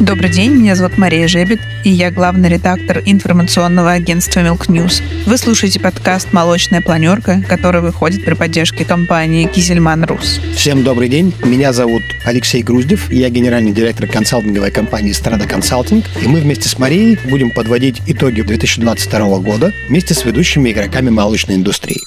Добрый 0.00 0.30
день, 0.30 0.52
меня 0.52 0.74
зовут 0.74 0.96
Мария 0.96 1.28
Жебет, 1.28 1.60
и 1.84 1.90
я 1.90 2.10
главный 2.10 2.48
редактор 2.48 3.02
информационного 3.04 3.92
агентства 3.92 4.40
Milk 4.40 4.66
News. 4.68 5.02
Вы 5.26 5.36
слушаете 5.36 5.78
подкаст 5.78 6.32
«Молочная 6.32 6.80
планерка», 6.80 7.42
который 7.48 7.80
выходит 7.80 8.24
при 8.24 8.34
поддержке 8.34 8.84
компании 8.84 9.46
«Кизельман 9.46 10.04
Рус». 10.04 10.40
Всем 10.56 10.82
добрый 10.84 11.08
день, 11.08 11.34
меня 11.44 11.72
зовут 11.72 12.02
Алексей 12.24 12.62
Груздев, 12.62 13.12
я 13.12 13.28
генеральный 13.28 13.72
директор 13.72 14.06
консалтинговой 14.06 14.70
компании 14.70 15.12
«Страда 15.12 15.46
Консалтинг», 15.46 16.04
и 16.22 16.26
мы 16.26 16.40
вместе 16.40 16.68
с 16.68 16.78
Марией 16.78 17.18
будем 17.28 17.50
подводить 17.50 18.00
итоги 18.06 18.40
2022 18.40 19.38
года 19.38 19.72
вместе 19.88 20.14
с 20.14 20.24
ведущими 20.24 20.70
игроками 20.70 21.10
молочной 21.10 21.56
индустрии. 21.56 22.00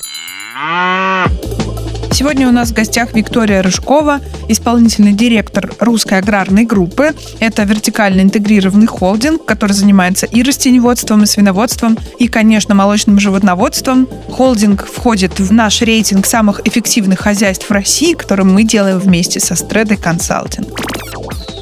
Сегодня 2.14 2.48
у 2.48 2.52
нас 2.52 2.70
в 2.70 2.74
гостях 2.74 3.16
Виктория 3.16 3.64
Рыжкова, 3.64 4.20
исполнительный 4.48 5.14
директор 5.14 5.74
русской 5.80 6.20
аграрной 6.20 6.64
группы. 6.64 7.16
Это 7.40 7.64
вертикально 7.64 8.22
интегрированный 8.22 8.86
холдинг, 8.86 9.46
который 9.46 9.72
занимается 9.72 10.28
и 10.28 10.44
растеневодством, 10.44 11.24
и 11.24 11.26
свиноводством, 11.26 11.98
и, 12.20 12.28
конечно, 12.28 12.76
молочным 12.76 13.20
животноводством. 13.20 14.08
Холдинг 14.30 14.86
входит 14.86 15.40
в 15.40 15.52
наш 15.52 15.82
рейтинг 15.82 16.28
самых 16.28 16.62
эффективных 16.68 17.20
хозяйств 17.20 17.72
России, 17.72 18.14
который 18.14 18.46
мы 18.46 18.64
делаем 18.64 19.00
вместе 19.00 19.40
со 19.40 19.56
Стредой 19.56 19.98
Консалтинг. 19.98 20.68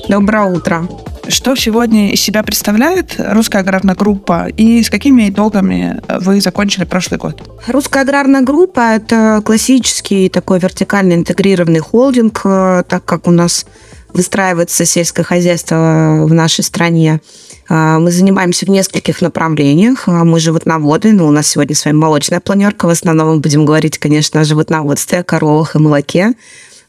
Доброе 0.10 0.54
утро. 0.54 0.86
Что 1.32 1.56
сегодня 1.56 2.12
из 2.12 2.20
себя 2.20 2.44
представляет 2.44 3.16
русская 3.18 3.60
аграрная 3.60 3.96
группа 3.96 4.48
и 4.50 4.84
с 4.84 4.90
какими 4.90 5.30
итогами 5.30 6.02
вы 6.20 6.42
закончили 6.42 6.84
прошлый 6.84 7.20
год? 7.20 7.42
Русская 7.68 8.02
аграрная 8.02 8.42
группа– 8.42 8.80
это 8.96 9.42
классический 9.46 10.28
такой 10.28 10.60
вертикально 10.60 11.14
интегрированный 11.14 11.80
холдинг, 11.80 12.42
э, 12.44 12.84
так 12.86 13.06
как 13.06 13.28
у 13.28 13.32
нас 13.32 13.66
выстраивается 14.14 14.84
сельское 14.84 15.24
хозяйство 15.24 16.26
в 16.28 16.34
нашей 16.34 16.66
стране. 16.66 17.22
Э, 17.70 17.98
мы 17.98 18.12
занимаемся 18.12 18.66
в 18.66 18.70
нескольких 18.70 19.22
направлениях. 19.22 20.10
Э, 20.10 20.26
мы 20.26 20.38
животноводы, 20.42 21.14
но 21.14 21.28
у 21.28 21.32
нас 21.32 21.48
сегодня 21.48 21.78
с 21.78 21.86
вами 21.86 21.96
молочная 21.96 22.42
планерка. 22.42 22.88
В 22.88 22.90
основном 22.90 23.36
мы 23.36 23.40
будем 23.40 23.66
говорить, 23.66 23.98
конечно, 24.00 24.42
о 24.42 24.44
животноводстве, 24.44 25.20
о 25.20 25.24
коровах 25.24 25.78
и 25.78 25.80
молоке. 25.80 26.34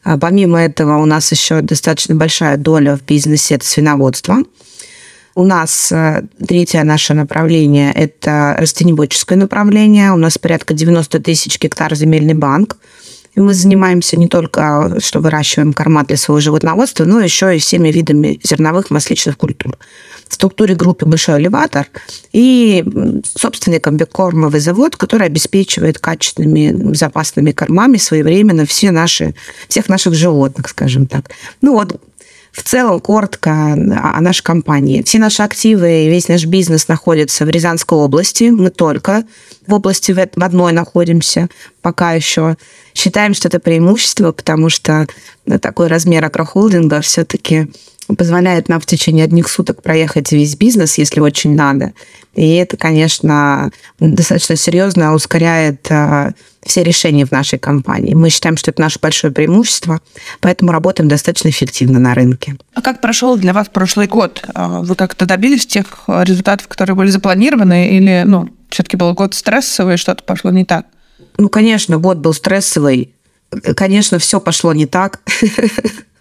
А 0.03 0.17
помимо 0.17 0.61
этого 0.61 0.97
у 0.97 1.05
нас 1.05 1.31
еще 1.31 1.61
достаточно 1.61 2.15
большая 2.15 2.57
доля 2.57 2.97
в 2.97 3.03
бизнесе– 3.03 3.55
это 3.55 3.65
свиноводство. 3.65 4.37
У 5.35 5.45
нас 5.45 5.91
э, 5.91 6.23
третье 6.45 6.83
наше 6.83 7.13
направление– 7.13 7.91
это 7.95 8.55
растеневодческое 8.59 9.37
направление. 9.37 10.11
У 10.11 10.17
нас 10.17 10.37
порядка 10.37 10.73
90 10.73 11.19
тысяч 11.21 11.59
гектар 11.59 11.95
земельный 11.95 12.33
банк. 12.33 12.77
И 13.33 13.39
мы 13.39 13.53
занимаемся 13.53 14.17
не 14.17 14.27
только, 14.27 14.97
что 14.99 15.19
выращиваем 15.19 15.73
корма 15.73 16.03
для 16.03 16.17
своего 16.17 16.39
животноводства, 16.39 17.05
но 17.05 17.19
еще 17.19 17.55
и 17.55 17.59
всеми 17.59 17.89
видами 17.89 18.39
зерновых 18.43 18.91
масличных 18.91 19.37
культур. 19.37 19.77
В 20.27 20.33
структуре 20.33 20.75
группы 20.75 21.05
большой 21.05 21.39
элеватор 21.39 21.87
и 22.31 22.83
собственный 23.23 23.79
комбикормовый 23.79 24.59
завод, 24.59 24.95
который 24.95 25.27
обеспечивает 25.27 25.99
качественными, 25.99 26.71
безопасными 26.91 27.51
кормами 27.51 27.97
своевременно 27.97 28.65
все 28.65 28.91
наши, 28.91 29.35
всех 29.67 29.89
наших 29.89 30.13
животных, 30.13 30.69
скажем 30.69 31.07
так. 31.07 31.29
Ну 31.61 31.73
вот, 31.73 31.99
в 32.53 32.61
целом, 32.61 32.99
коротко 32.99 33.73
о 33.73 34.21
нашей 34.21 34.43
компании. 34.43 35.01
Все 35.01 35.17
наши 35.17 35.41
активы 35.41 36.03
и 36.03 36.09
весь 36.09 36.27
наш 36.27 36.45
бизнес 36.45 36.87
находится 36.87 37.45
в 37.45 37.49
Рязанской 37.49 37.97
области. 37.97 38.51
Мы 38.51 38.69
только 38.69 39.23
в 39.65 39.73
области 39.73 40.11
в 40.11 40.19
одной 40.19 40.71
находимся 40.71 41.49
пока 41.81 42.13
еще. 42.13 42.55
Считаем, 42.93 43.33
что 43.33 43.47
это 43.47 43.59
преимущество, 43.59 44.31
потому 44.31 44.69
что 44.69 45.07
такой 45.61 45.87
размер 45.87 46.23
агрохолдинга 46.25 47.01
все-таки 47.01 47.71
позволяет 48.17 48.69
нам 48.69 48.79
в 48.79 48.85
течение 48.85 49.25
одних 49.25 49.47
суток 49.47 49.81
проехать 49.81 50.31
весь 50.31 50.55
бизнес, 50.55 50.97
если 50.97 51.19
очень 51.19 51.55
надо. 51.55 51.93
И 52.35 52.55
это, 52.55 52.77
конечно, 52.77 53.71
достаточно 53.99 54.55
серьезно 54.55 55.13
ускоряет 55.13 55.85
а, 55.91 56.31
все 56.63 56.83
решения 56.83 57.25
в 57.25 57.31
нашей 57.31 57.59
компании. 57.59 58.13
Мы 58.13 58.29
считаем, 58.29 58.57
что 58.57 58.71
это 58.71 58.81
наше 58.81 58.99
большое 58.99 59.31
преимущество, 59.31 60.01
поэтому 60.39 60.71
работаем 60.71 61.07
достаточно 61.07 61.49
эффективно 61.49 61.99
на 61.99 62.15
рынке. 62.15 62.55
А 62.73 62.81
как 62.81 63.01
прошел 63.01 63.37
для 63.37 63.53
вас 63.53 63.67
прошлый 63.69 64.07
год? 64.07 64.43
А, 64.53 64.81
вы 64.81 64.95
как-то 64.95 65.25
добились 65.25 65.67
тех 65.67 65.85
результатов, 66.07 66.67
которые 66.67 66.95
были 66.95 67.09
запланированы, 67.09 67.95
или 67.97 68.23
ну, 68.25 68.49
все-таки 68.69 68.97
был 68.97 69.13
год 69.13 69.35
стрессовый, 69.35 69.97
что-то 69.97 70.23
пошло 70.23 70.51
не 70.51 70.65
так? 70.65 70.87
Ну, 71.37 71.49
конечно, 71.49 71.97
год 71.97 72.17
был 72.17 72.33
стрессовый. 72.33 73.13
Конечно, 73.75 74.17
все 74.17 74.39
пошло 74.39 74.73
не 74.73 74.87
так. 74.87 75.21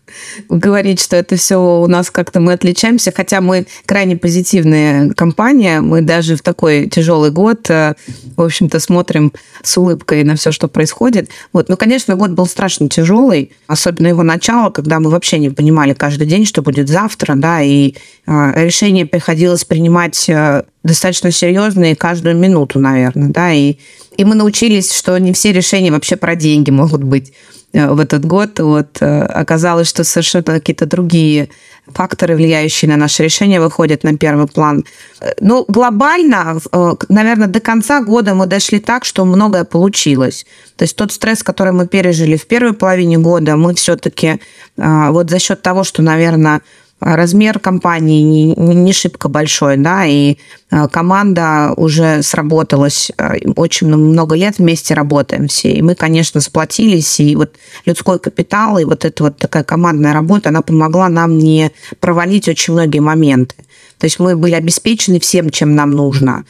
говорить, 0.48 1.00
что 1.00 1.16
это 1.16 1.36
все 1.36 1.56
у 1.56 1.86
нас 1.86 2.10
как-то 2.10 2.40
мы 2.40 2.52
отличаемся, 2.52 3.12
хотя 3.14 3.40
мы 3.40 3.66
крайне 3.86 4.16
позитивная 4.16 5.10
компания, 5.10 5.80
мы 5.80 6.02
даже 6.02 6.36
в 6.36 6.42
такой 6.42 6.88
тяжелый 6.88 7.30
год, 7.30 7.68
э, 7.70 7.94
в 8.36 8.42
общем-то, 8.42 8.80
смотрим 8.80 9.32
с 9.62 9.76
улыбкой 9.76 10.24
на 10.24 10.36
все, 10.36 10.52
что 10.52 10.68
происходит. 10.68 11.30
Вот. 11.52 11.68
Ну, 11.68 11.76
конечно, 11.76 12.16
год 12.16 12.30
был 12.30 12.46
страшно 12.46 12.88
тяжелый, 12.88 13.52
особенно 13.66 14.08
его 14.08 14.22
начало, 14.22 14.70
когда 14.70 15.00
мы 15.00 15.10
вообще 15.10 15.38
не 15.38 15.50
понимали 15.50 15.94
каждый 15.94 16.26
день, 16.26 16.46
что 16.46 16.62
будет 16.62 16.88
завтра, 16.88 17.34
да, 17.36 17.62
и 17.62 17.94
э, 18.26 18.64
решение 18.64 19.06
приходилось 19.06 19.64
принимать 19.64 20.28
э, 20.28 20.64
достаточно 20.82 21.30
серьезные 21.30 21.96
каждую 21.96 22.36
минуту, 22.36 22.78
наверное, 22.78 23.28
да, 23.28 23.52
и, 23.52 23.76
и 24.16 24.24
мы 24.24 24.34
научились, 24.34 24.92
что 24.92 25.16
не 25.18 25.32
все 25.32 25.52
решения 25.52 25.90
вообще 25.90 26.16
про 26.16 26.34
деньги 26.34 26.70
могут 26.70 27.02
быть. 27.02 27.32
Э, 27.72 27.92
в 27.92 28.00
этот 28.00 28.24
год. 28.26 28.60
Вот 28.60 28.98
э, 29.00 29.22
оказалось, 29.22 29.88
что 29.88 30.04
совершенно 30.04 30.44
какие-то 30.44 30.86
другие 30.86 31.48
факторы, 31.86 32.36
влияющие 32.36 32.90
на 32.90 32.96
наше 32.96 33.24
решение, 33.24 33.60
выходят 33.60 34.04
на 34.04 34.16
первый 34.16 34.46
план. 34.46 34.84
Э, 35.20 35.32
ну, 35.40 35.64
глобально, 35.68 36.60
наверное, 37.08 37.48
до 37.48 37.60
конца 37.60 38.02
года 38.02 38.34
мы 38.34 38.46
дошли 38.46 38.78
так, 38.78 39.04
что 39.04 39.24
многое 39.24 39.64
получилось. 39.64 40.44
То 40.76 40.84
есть 40.84 40.96
тот 40.96 41.12
стресс, 41.12 41.42
который 41.42 41.72
мы 41.72 41.86
пережили 41.86 42.36
в 42.36 42.46
первой 42.46 42.74
половине 42.74 43.18
года, 43.18 43.56
мы 43.56 43.74
все-таки 43.74 44.40
вот 44.76 45.30
за 45.30 45.38
счет 45.38 45.62
того, 45.62 45.84
что, 45.84 46.02
наверное, 46.02 46.60
размер 47.02 47.58
компании 47.58 48.22
не, 48.22 48.54
не 48.54 48.92
шибко 48.92 49.28
большой, 49.28 49.76
да, 49.76 50.06
и 50.06 50.36
э, 50.70 50.88
команда 50.88 51.74
уже 51.76 52.22
сработалась, 52.22 53.10
э, 53.18 53.50
очень 53.56 53.88
много 53.88 54.36
лет 54.36 54.58
вместе 54.58 54.94
работаем 54.94 55.48
все, 55.48 55.72
и 55.72 55.82
мы, 55.82 55.94
конечно, 55.94 56.40
сплотились, 56.40 57.20
и 57.20 57.34
вот 57.36 57.56
людской 57.86 58.18
капитал, 58.18 58.78
и 58.78 58.84
вот 58.84 59.04
эта 59.04 59.24
вот 59.24 59.36
такая 59.36 59.64
командная 59.64 60.12
работа, 60.12 60.50
она 60.50 60.62
помогла 60.62 61.08
нам 61.08 61.38
не 61.38 61.72
провалить 62.00 62.48
очень 62.48 62.74
многие 62.74 63.00
моменты. 63.00 63.56
То 63.98 64.06
есть 64.06 64.18
мы 64.18 64.36
были 64.36 64.54
обеспечены 64.54 65.20
всем, 65.20 65.50
чем 65.50 65.74
нам 65.74 65.90
нужно 65.90 66.44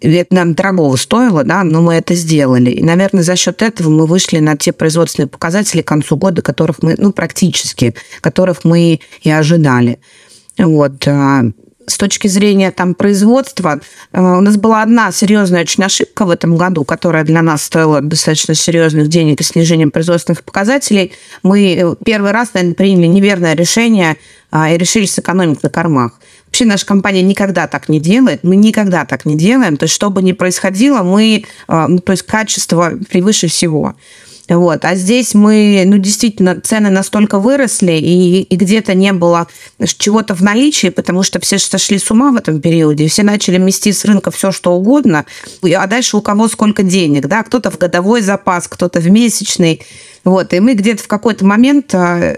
это 0.00 0.34
нам 0.34 0.54
дорогого 0.54 0.96
стоило, 0.96 1.42
да, 1.44 1.64
но 1.64 1.80
мы 1.80 1.94
это 1.94 2.14
сделали. 2.14 2.70
И, 2.70 2.82
наверное, 2.82 3.22
за 3.22 3.36
счет 3.36 3.62
этого 3.62 3.88
мы 3.88 4.06
вышли 4.06 4.38
на 4.38 4.56
те 4.56 4.72
производственные 4.72 5.28
показатели 5.28 5.82
к 5.82 5.86
концу 5.86 6.16
года, 6.16 6.42
которых 6.42 6.82
мы, 6.82 6.94
ну, 6.98 7.12
практически, 7.12 7.94
которых 8.20 8.64
мы 8.64 9.00
и 9.22 9.30
ожидали. 9.30 9.98
Вот. 10.58 11.06
А, 11.06 11.44
с 11.86 11.96
точки 11.98 12.28
зрения 12.28 12.72
там, 12.72 12.94
производства, 12.94 13.80
а, 14.12 14.38
у 14.38 14.40
нас 14.40 14.56
была 14.56 14.82
одна 14.82 15.12
серьезная 15.12 15.62
очень 15.62 15.84
ошибка 15.84 16.26
в 16.26 16.30
этом 16.30 16.56
году, 16.56 16.84
которая 16.84 17.24
для 17.24 17.42
нас 17.42 17.62
стоила 17.62 18.00
достаточно 18.00 18.54
серьезных 18.54 19.08
денег 19.08 19.40
и 19.40 19.44
снижением 19.44 19.90
производственных 19.90 20.42
показателей. 20.42 21.12
Мы 21.42 21.74
э, 21.74 21.94
первый 22.04 22.32
раз, 22.32 22.54
наверное, 22.54 22.74
приняли 22.74 23.06
неверное 23.06 23.54
решение 23.54 24.16
а, 24.50 24.70
и 24.70 24.76
решили 24.76 25.06
сэкономить 25.06 25.62
на 25.62 25.70
кормах. 25.70 26.12
Вообще 26.46 26.64
наша 26.64 26.86
компания 26.86 27.22
никогда 27.22 27.66
так 27.66 27.88
не 27.88 28.00
делает, 28.00 28.44
мы 28.44 28.56
никогда 28.56 29.04
так 29.04 29.26
не 29.26 29.36
делаем. 29.36 29.76
То 29.76 29.84
есть, 29.84 29.94
что 29.94 30.10
бы 30.10 30.22
ни 30.22 30.32
происходило, 30.32 31.02
мы, 31.02 31.44
а, 31.68 31.88
ну, 31.88 31.98
то 31.98 32.12
есть, 32.12 32.22
качество 32.22 32.92
превыше 33.10 33.48
всего. 33.48 33.94
Вот. 34.48 34.84
А 34.84 34.94
здесь 34.94 35.34
мы, 35.34 35.82
ну, 35.86 35.98
действительно, 35.98 36.60
цены 36.60 36.90
настолько 36.90 37.38
выросли, 37.38 37.92
и, 37.92 38.42
и 38.42 38.56
где-то 38.56 38.94
не 38.94 39.12
было 39.12 39.48
чего-то 39.98 40.34
в 40.34 40.42
наличии, 40.42 40.88
потому 40.88 41.22
что 41.22 41.40
все 41.40 41.58
сошли 41.58 41.98
с 41.98 42.10
ума 42.10 42.30
в 42.30 42.36
этом 42.36 42.60
периоде, 42.60 43.08
все 43.08 43.24
начали 43.24 43.58
мести 43.58 43.90
с 43.90 44.04
рынка 44.04 44.30
все, 44.30 44.52
что 44.52 44.74
угодно, 44.74 45.26
а 45.62 45.86
дальше 45.86 46.16
у 46.16 46.20
кого 46.20 46.48
сколько 46.48 46.82
денег, 46.84 47.26
да, 47.26 47.42
кто-то 47.42 47.70
в 47.70 47.78
годовой 47.78 48.22
запас, 48.22 48.68
кто-то 48.68 49.00
в 49.00 49.10
месячный, 49.10 49.82
вот, 50.24 50.52
и 50.52 50.60
мы 50.60 50.74
где-то 50.74 51.02
в 51.02 51.08
какой-то 51.08 51.44
момент 51.44 51.92
а, 51.94 52.36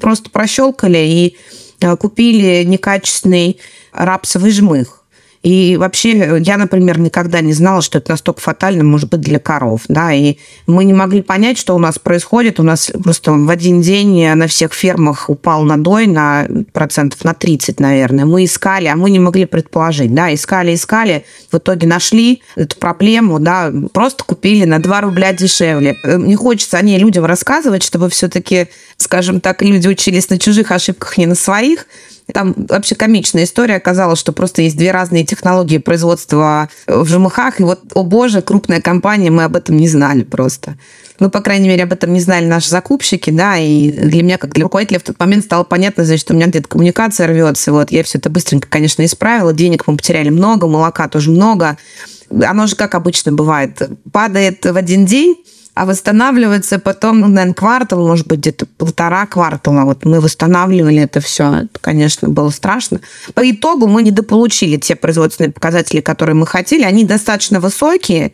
просто 0.00 0.30
прощелкали 0.30 0.98
и 0.98 1.36
купили 1.98 2.64
некачественный 2.64 3.60
рапсовый 3.92 4.50
жмых. 4.50 4.97
И 5.48 5.78
вообще 5.78 6.38
я, 6.42 6.58
например, 6.58 6.98
никогда 6.98 7.40
не 7.40 7.54
знала, 7.54 7.80
что 7.80 7.96
это 7.96 8.10
настолько 8.10 8.42
фатально 8.42 8.84
может 8.84 9.08
быть 9.08 9.22
для 9.22 9.38
коров. 9.38 9.80
Да? 9.88 10.12
И 10.12 10.36
мы 10.66 10.84
не 10.84 10.92
могли 10.92 11.22
понять, 11.22 11.56
что 11.56 11.74
у 11.74 11.78
нас 11.78 11.98
происходит. 11.98 12.60
У 12.60 12.62
нас 12.62 12.92
просто 13.02 13.32
в 13.32 13.48
один 13.48 13.80
день 13.80 14.28
на 14.34 14.46
всех 14.46 14.74
фермах 14.74 15.30
упал 15.30 15.62
надой 15.62 16.06
на 16.06 16.46
процентов 16.74 17.24
на 17.24 17.32
30, 17.32 17.80
наверное. 17.80 18.26
Мы 18.26 18.44
искали, 18.44 18.88
а 18.88 18.96
мы 18.96 19.10
не 19.10 19.20
могли 19.20 19.46
предположить. 19.46 20.14
Да? 20.14 20.34
Искали, 20.34 20.74
искали, 20.74 21.24
в 21.50 21.56
итоге 21.56 21.86
нашли 21.86 22.42
эту 22.54 22.76
проблему, 22.76 23.38
да? 23.38 23.72
просто 23.94 24.24
купили 24.24 24.66
на 24.66 24.82
2 24.82 25.00
рубля 25.00 25.32
дешевле. 25.32 25.96
Не 26.04 26.36
хочется 26.36 26.76
о 26.76 26.82
ней 26.82 26.98
людям 26.98 27.24
рассказывать, 27.24 27.82
чтобы 27.82 28.10
все-таки, 28.10 28.68
скажем 28.98 29.40
так, 29.40 29.62
люди 29.62 29.88
учились 29.88 30.28
на 30.28 30.38
чужих 30.38 30.72
ошибках, 30.72 31.16
не 31.16 31.24
на 31.24 31.34
своих. 31.34 31.86
Там 32.32 32.54
вообще 32.56 32.94
комичная 32.94 33.44
история. 33.44 33.76
Оказалась, 33.76 34.18
что 34.18 34.32
просто 34.32 34.62
есть 34.62 34.76
две 34.76 34.90
разные 34.90 35.24
технологии 35.24 35.78
производства 35.78 36.68
в 36.86 37.06
ЖМХ, 37.06 37.60
и 37.60 37.62
вот, 37.62 37.80
о 37.94 38.02
боже, 38.02 38.42
крупная 38.42 38.80
компания, 38.80 39.30
мы 39.30 39.44
об 39.44 39.56
этом 39.56 39.76
не 39.76 39.88
знали 39.88 40.24
просто. 40.24 40.76
Ну, 41.20 41.30
по 41.30 41.40
крайней 41.40 41.68
мере, 41.68 41.82
об 41.82 41.92
этом 41.92 42.12
не 42.12 42.20
знали 42.20 42.46
наши 42.46 42.68
закупщики, 42.68 43.30
да, 43.30 43.56
и 43.58 43.90
для 43.90 44.22
меня, 44.22 44.38
как 44.38 44.52
для 44.52 44.64
руководителя, 44.64 45.00
в 45.00 45.02
тот 45.02 45.18
момент 45.18 45.44
стало 45.44 45.64
понятно, 45.64 46.04
значит, 46.04 46.20
что 46.20 46.32
у 46.32 46.36
меня 46.36 46.46
где-то 46.46 46.68
коммуникация 46.68 47.26
рвется, 47.26 47.72
вот, 47.72 47.90
я 47.90 48.04
все 48.04 48.18
это 48.18 48.30
быстренько, 48.30 48.68
конечно, 48.68 49.04
исправила, 49.04 49.52
денег 49.52 49.86
мы 49.88 49.96
потеряли 49.96 50.28
много, 50.28 50.68
молока 50.68 51.08
тоже 51.08 51.30
много, 51.30 51.76
оно 52.30 52.68
же, 52.68 52.76
как 52.76 52.94
обычно 52.94 53.32
бывает, 53.32 53.82
падает 54.12 54.64
в 54.64 54.76
один 54.76 55.06
день, 55.06 55.36
а 55.78 55.84
восстанавливается 55.84 56.80
потом, 56.80 57.20
ну, 57.20 57.28
наверное, 57.28 57.54
квартал, 57.54 58.04
может 58.04 58.26
быть, 58.26 58.40
где-то 58.40 58.66
полтора 58.66 59.26
квартала. 59.26 59.84
Вот 59.84 60.04
мы 60.04 60.20
восстанавливали 60.20 60.96
это 60.96 61.20
все. 61.20 61.54
Это, 61.54 61.78
конечно, 61.80 62.28
было 62.28 62.50
страшно. 62.50 63.00
По 63.34 63.48
итогу 63.48 63.86
мы 63.86 64.02
недополучили 64.02 64.76
те 64.76 64.96
производственные 64.96 65.52
показатели, 65.52 66.00
которые 66.00 66.34
мы 66.34 66.48
хотели. 66.48 66.82
Они 66.82 67.04
достаточно 67.04 67.60
высокие, 67.60 68.32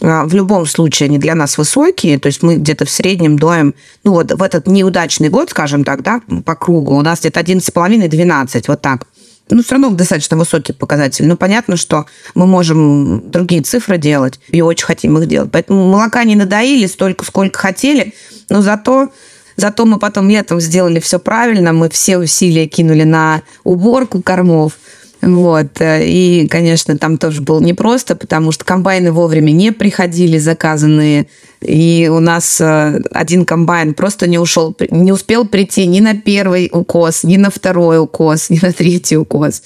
а, 0.00 0.24
в 0.24 0.34
любом 0.34 0.64
случае 0.64 1.08
они 1.08 1.18
для 1.18 1.34
нас 1.34 1.58
высокие, 1.58 2.18
то 2.18 2.28
есть 2.28 2.42
мы 2.42 2.56
где-то 2.56 2.86
в 2.86 2.90
среднем 2.90 3.38
доем, 3.38 3.74
ну 4.04 4.12
вот 4.12 4.32
в 4.32 4.42
этот 4.42 4.66
неудачный 4.66 5.28
год, 5.28 5.50
скажем 5.50 5.84
так, 5.84 6.02
да, 6.02 6.22
по 6.46 6.54
кругу, 6.54 6.96
у 6.96 7.02
нас 7.02 7.20
где-то 7.20 7.40
11,5-12, 7.40 8.64
вот 8.68 8.80
так 8.80 9.06
ну, 9.50 9.62
все 9.62 9.72
равно 9.72 9.90
достаточно 9.90 10.36
высокий 10.36 10.72
показатель. 10.72 11.26
Но 11.26 11.36
понятно, 11.36 11.76
что 11.76 12.06
мы 12.34 12.46
можем 12.46 13.30
другие 13.30 13.62
цифры 13.62 13.98
делать 13.98 14.40
и 14.48 14.62
очень 14.62 14.86
хотим 14.86 15.18
их 15.18 15.26
делать. 15.26 15.50
Поэтому 15.52 15.88
молока 15.88 16.24
не 16.24 16.36
надоили 16.36 16.86
столько, 16.86 17.24
сколько 17.24 17.58
хотели, 17.58 18.14
но 18.48 18.62
зато 18.62 19.10
Зато 19.58 19.84
мы 19.86 19.98
потом 19.98 20.30
летом 20.30 20.60
сделали 20.60 21.00
все 21.00 21.18
правильно, 21.18 21.72
мы 21.72 21.90
все 21.90 22.16
усилия 22.16 22.68
кинули 22.68 23.02
на 23.02 23.42
уборку 23.64 24.22
кормов, 24.22 24.74
вот. 25.20 25.68
И, 25.80 26.46
конечно, 26.50 26.96
там 26.96 27.18
тоже 27.18 27.42
было 27.42 27.60
непросто, 27.60 28.14
потому 28.14 28.52
что 28.52 28.64
комбайны 28.64 29.12
вовремя 29.12 29.50
не 29.50 29.72
приходили 29.72 30.38
заказанные. 30.38 31.26
И 31.60 32.08
у 32.12 32.20
нас 32.20 32.60
э, 32.60 33.00
один 33.10 33.44
комбайн 33.44 33.94
просто 33.94 34.28
не 34.28 34.38
ушел, 34.38 34.76
не 34.90 35.10
успел 35.10 35.44
прийти 35.44 35.86
ни 35.86 35.98
на 35.98 36.14
первый 36.14 36.70
укос, 36.72 37.24
ни 37.24 37.36
на 37.36 37.50
второй 37.50 37.98
укос, 37.98 38.50
ни 38.50 38.60
на 38.62 38.72
третий 38.72 39.16
укос. 39.16 39.62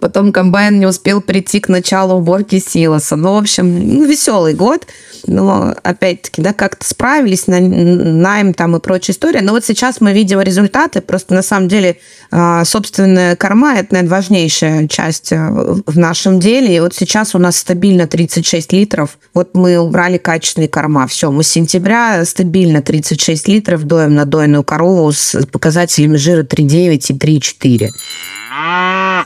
Потом 0.00 0.32
комбайн 0.32 0.80
не 0.80 0.86
успел 0.86 1.20
прийти 1.20 1.60
к 1.60 1.68
началу 1.68 2.16
уборки 2.16 2.58
силоса. 2.58 3.16
Ну, 3.16 3.34
в 3.34 3.38
общем, 3.38 3.96
ну, 3.96 4.04
веселый 4.04 4.54
год. 4.54 4.86
Но, 5.26 5.74
опять-таки, 5.82 6.40
да, 6.40 6.52
как-то 6.52 6.86
справились, 6.86 7.46
на, 7.46 7.60
найм 7.60 8.54
там 8.54 8.76
и 8.76 8.80
прочая 8.80 9.14
история. 9.14 9.42
Но 9.42 9.52
вот 9.52 9.64
сейчас 9.64 10.00
мы 10.00 10.12
видим 10.12 10.40
результаты. 10.40 11.00
Просто, 11.02 11.34
на 11.34 11.42
самом 11.42 11.68
деле, 11.68 11.98
а, 12.30 12.64
собственная 12.64 13.36
корма– 13.36 13.74
это, 13.78 13.94
наверное, 13.94 14.16
важнейшая 14.16 14.88
часть 14.88 15.32
э, 15.32 15.36
в 15.86 15.98
нашем 15.98 16.40
деле. 16.40 16.76
И 16.76 16.80
вот 16.80 16.94
сейчас 16.94 17.34
у 17.34 17.38
нас 17.38 17.56
стабильно 17.56 18.06
36 18.06 18.72
литров. 18.72 19.18
Вот 19.34 19.54
мы 19.54 19.78
убрали 19.78 20.16
качественные 20.16 20.68
корма. 20.68 21.06
Все, 21.06 21.30
мы 21.30 21.42
с 21.42 21.48
сентября 21.48 22.24
стабильно 22.24 22.80
36 22.80 23.48
литров 23.48 23.84
доем 23.84 24.14
на 24.14 24.24
дойную 24.24 24.64
корову 24.64 25.12
с 25.12 25.36
показателями 25.46 26.16
жира 26.16 26.42
3,9 26.42 26.94
и 26.94 27.38
3,4. 27.38 27.88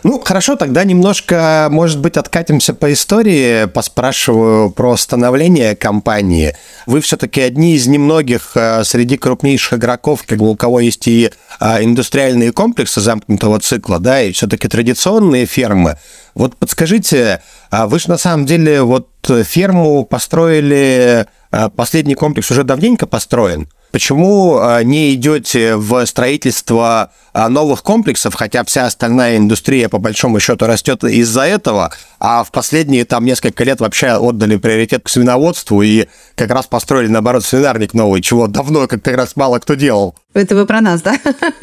Ну, 0.04 0.20
хорошо, 0.20 0.54
тогда 0.54 0.84
немножко, 0.84 1.68
может 1.70 1.98
быть, 1.98 2.18
откатимся 2.18 2.74
по 2.74 2.92
истории, 2.92 3.64
поспрашиваю 3.64 4.70
про 4.70 4.98
становление 4.98 5.74
компании. 5.74 6.54
Вы 6.84 7.00
все-таки 7.00 7.40
одни 7.40 7.74
из 7.74 7.86
немногих 7.86 8.50
э, 8.54 8.84
среди 8.84 9.16
крупнейших 9.16 9.78
игроков, 9.78 10.24
как 10.26 10.40
бы 10.40 10.50
у 10.50 10.56
кого 10.56 10.80
есть 10.80 11.08
и 11.08 11.30
а, 11.58 11.82
индустриальные 11.82 12.52
комплексы 12.52 13.00
замкнутого 13.00 13.60
цикла, 13.60 13.98
да, 13.98 14.20
и 14.20 14.32
все-таки 14.32 14.68
традиционные 14.68 15.46
фермы. 15.46 15.96
Вот 16.34 16.54
подскажите, 16.56 17.40
а 17.70 17.86
вы 17.86 17.98
же 17.98 18.10
на 18.10 18.18
самом 18.18 18.44
деле 18.44 18.82
вот 18.82 19.08
ферму 19.26 20.04
построили, 20.04 21.26
а, 21.50 21.70
последний 21.70 22.14
комплекс 22.14 22.50
уже 22.50 22.62
давненько 22.62 23.06
построен. 23.06 23.70
Почему 23.90 24.60
не 24.82 25.14
идете 25.14 25.76
в 25.76 26.04
строительство 26.04 27.12
новых 27.34 27.82
комплексов, 27.82 28.34
хотя 28.34 28.64
вся 28.64 28.86
остальная 28.86 29.36
индустрия 29.36 29.88
по 29.88 29.98
большому 29.98 30.40
счету 30.40 30.66
растет 30.66 31.02
из-за 31.04 31.42
этого, 31.42 31.92
а 32.20 32.44
в 32.44 32.50
последние 32.50 33.04
там 33.04 33.24
несколько 33.24 33.64
лет 33.64 33.80
вообще 33.80 34.12
отдали 34.12 34.56
приоритет 34.56 35.02
к 35.04 35.08
свиноводству 35.08 35.82
и 35.82 36.06
как 36.36 36.50
раз 36.50 36.66
построили, 36.66 37.08
наоборот, 37.08 37.44
свинарник 37.44 37.92
новый, 37.92 38.22
чего 38.22 38.46
давно 38.46 38.86
как 38.86 39.06
раз 39.08 39.36
мало 39.36 39.58
кто 39.58 39.74
делал. 39.74 40.14
Это 40.32 40.56
вы 40.56 40.66
про 40.66 40.80
нас, 40.80 41.00
да? 41.02 41.16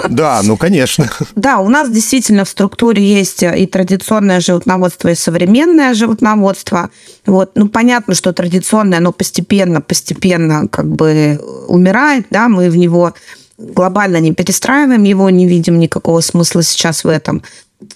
Да, 0.07 0.41
ну, 0.44 0.56
конечно. 0.56 1.09
Да, 1.35 1.59
у 1.59 1.68
нас 1.68 1.89
действительно 1.89 2.45
в 2.45 2.50
структуре 2.50 3.03
есть 3.03 3.44
и 3.44 3.65
традиционное 3.65 4.39
животноводство, 4.39 5.09
и 5.09 5.15
современное 5.15 5.94
животноводство. 5.94 6.89
Вот, 7.25 7.51
ну, 7.56 7.68
понятно, 7.68 8.15
что 8.15 8.31
традиционное, 8.31 9.00
оно 9.00 9.12
постепенно, 9.12 9.81
постепенно 9.81 10.68
как 10.69 10.88
бы 10.88 11.39
умирает, 11.68 12.27
да, 12.29 12.47
мы 12.47 12.69
в 12.69 12.77
него 12.77 13.13
глобально 13.57 14.18
не 14.18 14.33
перестраиваем 14.33 15.03
его, 15.03 15.30
не 15.30 15.48
видим 15.48 15.80
никакого 15.80 16.21
смысла 16.21 16.63
сейчас 16.63 17.03
в 17.03 17.07
этом. 17.07 17.44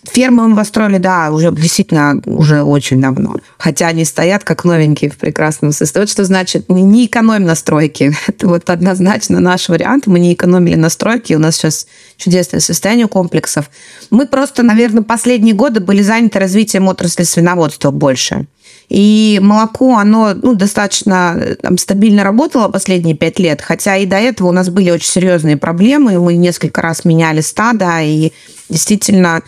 Фермы 0.03 0.47
мы 0.47 0.55
построили, 0.55 0.97
да, 0.97 1.29
уже 1.31 1.51
действительно 1.51 2.19
уже 2.25 2.63
очень 2.63 2.99
давно. 3.01 3.35
Хотя 3.59 3.87
они 3.87 4.03
стоят 4.03 4.43
как 4.43 4.63
новенькие 4.63 5.11
в 5.11 5.17
прекрасном 5.17 5.71
состоянии. 5.71 6.07
Вот 6.07 6.11
что 6.11 6.25
значит 6.25 6.69
не 6.69 7.05
экономим 7.05 7.45
на 7.45 7.53
стройке. 7.53 8.13
Это 8.27 8.47
вот 8.47 8.69
однозначно 8.69 9.39
наш 9.39 9.69
вариант. 9.69 10.07
Мы 10.07 10.19
не 10.19 10.33
экономили 10.33 10.75
на 10.75 10.89
стройке. 10.89 11.35
У 11.35 11.39
нас 11.39 11.55
сейчас 11.55 11.85
чудесное 12.17 12.61
состояние 12.61 13.07
комплексов. 13.07 13.69
Мы 14.09 14.25
просто, 14.25 14.63
наверное, 14.63 15.03
последние 15.03 15.53
годы 15.53 15.81
были 15.81 16.01
заняты 16.01 16.39
развитием 16.39 16.87
отрасли 16.87 17.23
свиноводства 17.23 17.91
больше. 17.91 18.47
И 18.89 19.39
молоко, 19.41 19.97
оно 19.97 20.33
ну, 20.33 20.53
достаточно 20.53 21.57
там, 21.61 21.77
стабильно 21.77 22.23
работало 22.23 22.69
последние 22.69 23.15
пять 23.15 23.39
лет, 23.39 23.61
хотя 23.61 23.97
и 23.97 24.05
до 24.05 24.17
этого 24.17 24.49
у 24.49 24.51
нас 24.51 24.69
были 24.69 24.91
очень 24.91 25.09
серьезные 25.09 25.57
проблемы. 25.57 26.19
Мы 26.19 26.35
несколько 26.35 26.81
раз 26.81 27.05
меняли 27.05 27.41
стадо, 27.41 28.01
и 28.01 28.31
действительно 28.69 29.41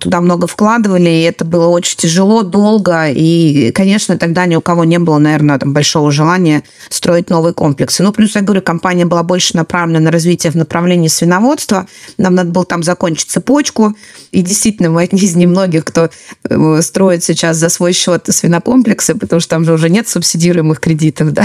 туда 0.00 0.20
много 0.20 0.46
вкладывали, 0.46 1.10
и 1.10 1.22
это 1.22 1.44
было 1.44 1.68
очень 1.68 1.96
тяжело, 1.96 2.42
долго, 2.42 3.08
и, 3.10 3.70
конечно, 3.72 4.16
тогда 4.16 4.46
ни 4.46 4.56
у 4.56 4.60
кого 4.60 4.84
не 4.84 4.98
было, 4.98 5.18
наверное, 5.18 5.58
там, 5.58 5.72
большого 5.72 6.10
желания 6.10 6.62
строить 6.88 7.28
новые 7.28 7.52
комплексы. 7.52 8.02
Ну, 8.02 8.12
плюс, 8.12 8.34
я 8.34 8.40
говорю, 8.40 8.62
компания 8.62 9.04
была 9.04 9.22
больше 9.22 9.56
направлена 9.56 10.00
на 10.00 10.10
развитие 10.10 10.52
в 10.52 10.54
направлении 10.54 11.08
свиноводства, 11.08 11.86
нам 12.16 12.34
надо 12.34 12.50
было 12.50 12.64
там 12.64 12.82
закончить 12.82 13.30
цепочку, 13.30 13.94
и 14.32 14.42
действительно, 14.42 14.90
мы 14.90 15.02
одни 15.02 15.20
из 15.20 15.34
немногих, 15.36 15.84
кто 15.84 16.08
э, 16.48 16.80
строит 16.82 17.24
сейчас 17.24 17.58
за 17.58 17.68
свой 17.68 17.92
счет 17.92 18.26
свинокомплексы, 18.28 19.14
потому 19.14 19.40
что 19.40 19.50
там 19.50 19.64
же 19.64 19.74
уже 19.74 19.90
нет 19.90 20.08
субсидируемых 20.08 20.80
кредитов, 20.80 21.32
да. 21.32 21.44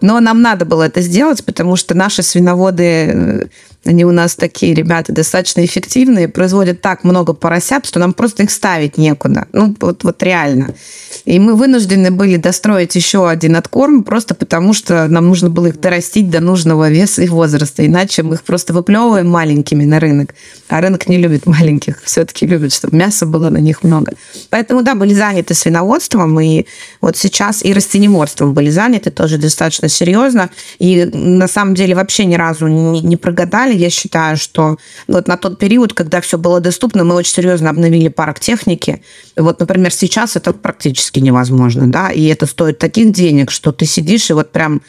Но 0.00 0.20
нам 0.20 0.42
надо 0.42 0.64
было 0.64 0.84
это 0.84 1.00
сделать, 1.00 1.44
потому 1.44 1.76
что 1.76 1.94
наши 1.94 2.22
свиноводы 2.22 2.84
э, 2.84 3.46
они 3.84 4.04
у 4.04 4.12
нас 4.12 4.34
такие 4.34 4.74
ребята 4.74 5.12
достаточно 5.12 5.64
эффективные, 5.64 6.28
производят 6.28 6.80
так 6.80 7.04
много 7.04 7.34
поросят, 7.34 7.86
что 7.86 7.98
нам 7.98 8.12
просто 8.12 8.44
их 8.44 8.50
ставить 8.50 8.98
некуда. 8.98 9.46
Ну, 9.52 9.74
вот, 9.80 10.04
вот 10.04 10.22
реально. 10.22 10.74
И 11.24 11.38
мы 11.38 11.54
вынуждены 11.54 12.10
были 12.10 12.36
достроить 12.36 12.94
еще 12.94 13.28
один 13.28 13.56
откорм, 13.56 14.02
просто 14.02 14.34
потому 14.34 14.72
что 14.72 15.06
нам 15.08 15.28
нужно 15.28 15.50
было 15.50 15.66
их 15.66 15.80
дорастить 15.80 16.30
до 16.30 16.40
нужного 16.40 16.90
веса 16.90 17.22
и 17.22 17.28
возраста. 17.28 17.84
Иначе 17.84 18.22
мы 18.22 18.36
их 18.36 18.42
просто 18.42 18.72
выплевываем 18.72 19.28
маленькими 19.28 19.84
на 19.84 20.00
рынок. 20.00 20.34
А 20.68 20.80
рынок 20.80 21.08
не 21.08 21.18
любит 21.18 21.46
маленьких. 21.46 22.02
Все-таки 22.02 22.46
любит, 22.46 22.72
чтобы 22.72 22.96
мяса 22.96 23.26
было 23.26 23.50
на 23.50 23.58
них 23.58 23.82
много. 23.82 24.12
Поэтому, 24.50 24.82
да, 24.82 24.94
были 24.94 25.14
заняты 25.14 25.54
свиноводством, 25.54 26.38
и 26.40 26.66
вот 27.00 27.16
сейчас 27.16 27.64
и 27.64 27.72
растеневодством 27.72 28.54
были 28.54 28.70
заняты 28.70 29.10
тоже 29.10 29.38
достаточно 29.38 29.88
серьезно. 29.88 30.50
И 30.78 31.04
на 31.04 31.48
самом 31.48 31.74
деле 31.74 31.94
вообще 31.94 32.24
ни 32.24 32.34
разу 32.34 32.66
не, 32.66 33.00
не 33.00 33.16
прогадали 33.16 33.73
я 33.74 33.90
считаю, 33.90 34.36
что 34.36 34.76
вот 35.06 35.28
на 35.28 35.36
тот 35.36 35.58
период, 35.58 35.92
когда 35.92 36.20
все 36.20 36.38
было 36.38 36.60
доступно, 36.60 37.04
мы 37.04 37.14
очень 37.14 37.34
серьезно 37.34 37.70
обновили 37.70 38.08
парк 38.08 38.40
техники. 38.40 39.02
Вот, 39.36 39.60
например, 39.60 39.92
сейчас 39.92 40.36
это 40.36 40.52
практически 40.52 41.20
невозможно, 41.20 41.90
да, 41.90 42.10
и 42.10 42.26
это 42.26 42.46
стоит 42.46 42.78
таких 42.78 43.12
денег, 43.12 43.50
что 43.50 43.72
ты 43.72 43.84
сидишь 43.86 44.30
и 44.30 44.32
вот 44.32 44.52
прям 44.52 44.82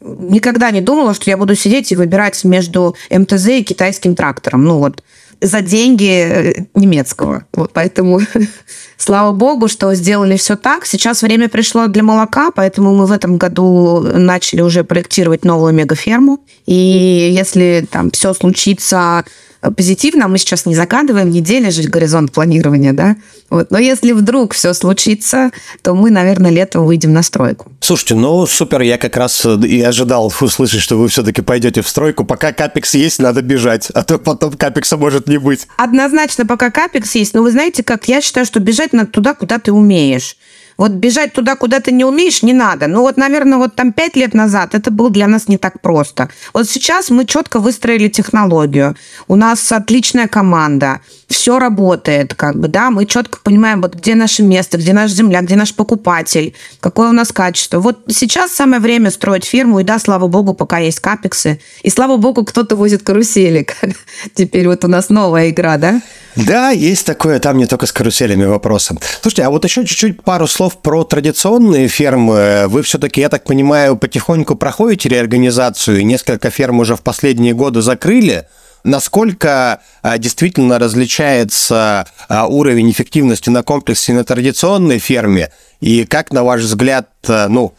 никогда 0.00 0.70
не 0.70 0.80
думала, 0.80 1.14
что 1.14 1.30
я 1.30 1.36
буду 1.36 1.54
сидеть 1.54 1.90
и 1.92 1.96
выбирать 1.96 2.44
между 2.44 2.94
МТЗ 3.10 3.48
и 3.48 3.64
китайским 3.64 4.14
трактором. 4.14 4.64
Ну 4.64 4.78
вот 4.78 5.02
за 5.40 5.60
деньги 5.60 6.10
э, 6.10 6.52
немецкого. 6.74 7.44
Вот 7.52 7.72
поэтому 7.72 8.20
слава 8.96 9.32
богу, 9.32 9.68
что 9.68 9.94
сделали 9.94 10.36
все 10.36 10.56
так. 10.56 10.86
Сейчас 10.86 11.22
время 11.22 11.48
пришло 11.48 11.86
для 11.86 12.02
молока, 12.02 12.50
поэтому 12.50 12.94
мы 12.94 13.06
в 13.06 13.12
этом 13.12 13.36
году 13.36 14.00
начали 14.00 14.60
уже 14.60 14.84
проектировать 14.84 15.44
новую 15.44 15.72
мегаферму. 15.72 16.40
И 16.66 16.74
если 16.74 17.86
там 17.90 18.10
все 18.10 18.34
случится 18.34 19.24
позитивно. 19.70 20.28
Мы 20.28 20.38
сейчас 20.38 20.66
не 20.66 20.74
загадываем, 20.74 21.30
неделя 21.30 21.70
же 21.70 21.82
горизонт 21.82 22.32
планирования, 22.32 22.92
да? 22.92 23.16
Вот. 23.50 23.70
Но 23.70 23.78
если 23.78 24.12
вдруг 24.12 24.54
все 24.54 24.74
случится, 24.74 25.50
то 25.82 25.94
мы, 25.94 26.10
наверное, 26.10 26.50
летом 26.50 26.84
выйдем 26.84 27.12
на 27.12 27.22
стройку. 27.22 27.72
Слушайте, 27.80 28.14
ну 28.14 28.46
супер, 28.46 28.82
я 28.82 28.98
как 28.98 29.16
раз 29.16 29.46
и 29.46 29.80
ожидал 29.82 30.32
услышать, 30.40 30.80
что 30.80 30.96
вы 30.96 31.08
все-таки 31.08 31.42
пойдете 31.42 31.82
в 31.82 31.88
стройку. 31.88 32.24
Пока 32.24 32.52
капекс 32.52 32.94
есть, 32.94 33.18
надо 33.18 33.42
бежать, 33.42 33.90
а 33.90 34.02
то 34.04 34.18
потом 34.18 34.52
капекса 34.52 34.96
может 34.96 35.28
не 35.28 35.38
быть. 35.38 35.66
Однозначно, 35.76 36.46
пока 36.46 36.70
капекс 36.70 37.14
есть. 37.14 37.34
Но 37.34 37.42
вы 37.42 37.50
знаете, 37.50 37.82
как 37.82 38.08
я 38.08 38.20
считаю, 38.20 38.46
что 38.46 38.60
бежать 38.60 38.92
надо 38.92 39.10
туда, 39.10 39.34
куда 39.34 39.58
ты 39.58 39.72
умеешь. 39.72 40.36
Вот 40.78 40.92
бежать 40.92 41.32
туда, 41.32 41.56
куда 41.56 41.80
ты 41.80 41.92
не 41.92 42.04
умеешь, 42.04 42.42
не 42.42 42.52
надо. 42.52 42.86
Ну 42.86 43.00
вот, 43.00 43.16
наверное, 43.16 43.58
вот 43.58 43.74
там 43.74 43.92
пять 43.92 44.16
лет 44.16 44.32
назад 44.32 44.74
это 44.74 44.90
было 44.92 45.10
для 45.10 45.26
нас 45.26 45.48
не 45.48 45.58
так 45.58 45.80
просто. 45.80 46.30
Вот 46.54 46.68
сейчас 46.68 47.10
мы 47.10 47.26
четко 47.26 47.58
выстроили 47.58 48.08
технологию. 48.08 48.96
У 49.26 49.36
нас 49.36 49.72
отличная 49.72 50.28
команда. 50.28 51.00
Все 51.28 51.58
работает, 51.58 52.34
как 52.34 52.58
бы, 52.58 52.68
да, 52.68 52.90
мы 52.90 53.04
четко 53.04 53.38
понимаем, 53.42 53.82
вот 53.82 53.94
где 53.94 54.14
наше 54.14 54.42
место, 54.42 54.78
где 54.78 54.94
наша 54.94 55.14
земля, 55.14 55.42
где 55.42 55.56
наш 55.56 55.74
покупатель, 55.74 56.54
какое 56.80 57.10
у 57.10 57.12
нас 57.12 57.32
качество. 57.32 57.80
Вот 57.80 57.98
сейчас 58.08 58.52
самое 58.52 58.80
время 58.80 59.10
строить 59.10 59.44
фирму, 59.44 59.80
и 59.80 59.84
да, 59.84 59.98
слава 59.98 60.26
богу, 60.26 60.54
пока 60.54 60.78
есть 60.78 61.00
капексы, 61.00 61.60
и 61.82 61.90
слава 61.90 62.16
богу, 62.16 62.44
кто-то 62.44 62.76
возит 62.76 63.02
карусели. 63.02 63.66
Теперь 64.34 64.68
вот 64.68 64.84
у 64.84 64.88
нас 64.88 65.10
новая 65.10 65.50
игра, 65.50 65.76
да? 65.76 66.00
Да, 66.36 66.70
есть 66.70 67.04
такое, 67.04 67.40
там 67.40 67.58
не 67.58 67.66
только 67.66 67.86
с 67.86 67.92
каруселями 67.92 68.44
вопросы. 68.44 68.96
Слушайте, 69.20 69.42
а 69.42 69.50
вот 69.50 69.64
еще 69.64 69.84
чуть-чуть 69.84 70.22
пару 70.22 70.46
слов 70.46 70.78
про 70.78 71.04
традиционные 71.04 71.88
фермы. 71.88 72.66
Вы 72.68 72.82
все-таки, 72.82 73.20
я 73.20 73.28
так 73.28 73.44
понимаю, 73.44 73.96
потихоньку 73.96 74.54
проходите 74.54 75.08
реорганизацию, 75.08 76.06
несколько 76.06 76.50
ферм 76.50 76.78
уже 76.80 76.96
в 76.96 77.02
последние 77.02 77.54
годы 77.54 77.82
закрыли. 77.82 78.46
Насколько 78.84 79.80
а, 80.02 80.18
действительно 80.18 80.78
различается 80.78 82.06
а, 82.28 82.46
уровень 82.46 82.90
эффективности 82.90 83.50
на 83.50 83.62
комплексе 83.62 84.12
на 84.12 84.24
традиционной 84.24 84.98
ферме? 84.98 85.50
И 85.80 86.04
как, 86.04 86.32
на 86.32 86.44
ваш 86.44 86.62
взгляд, 86.62 87.08
а, 87.28 87.48
ну, 87.48 87.74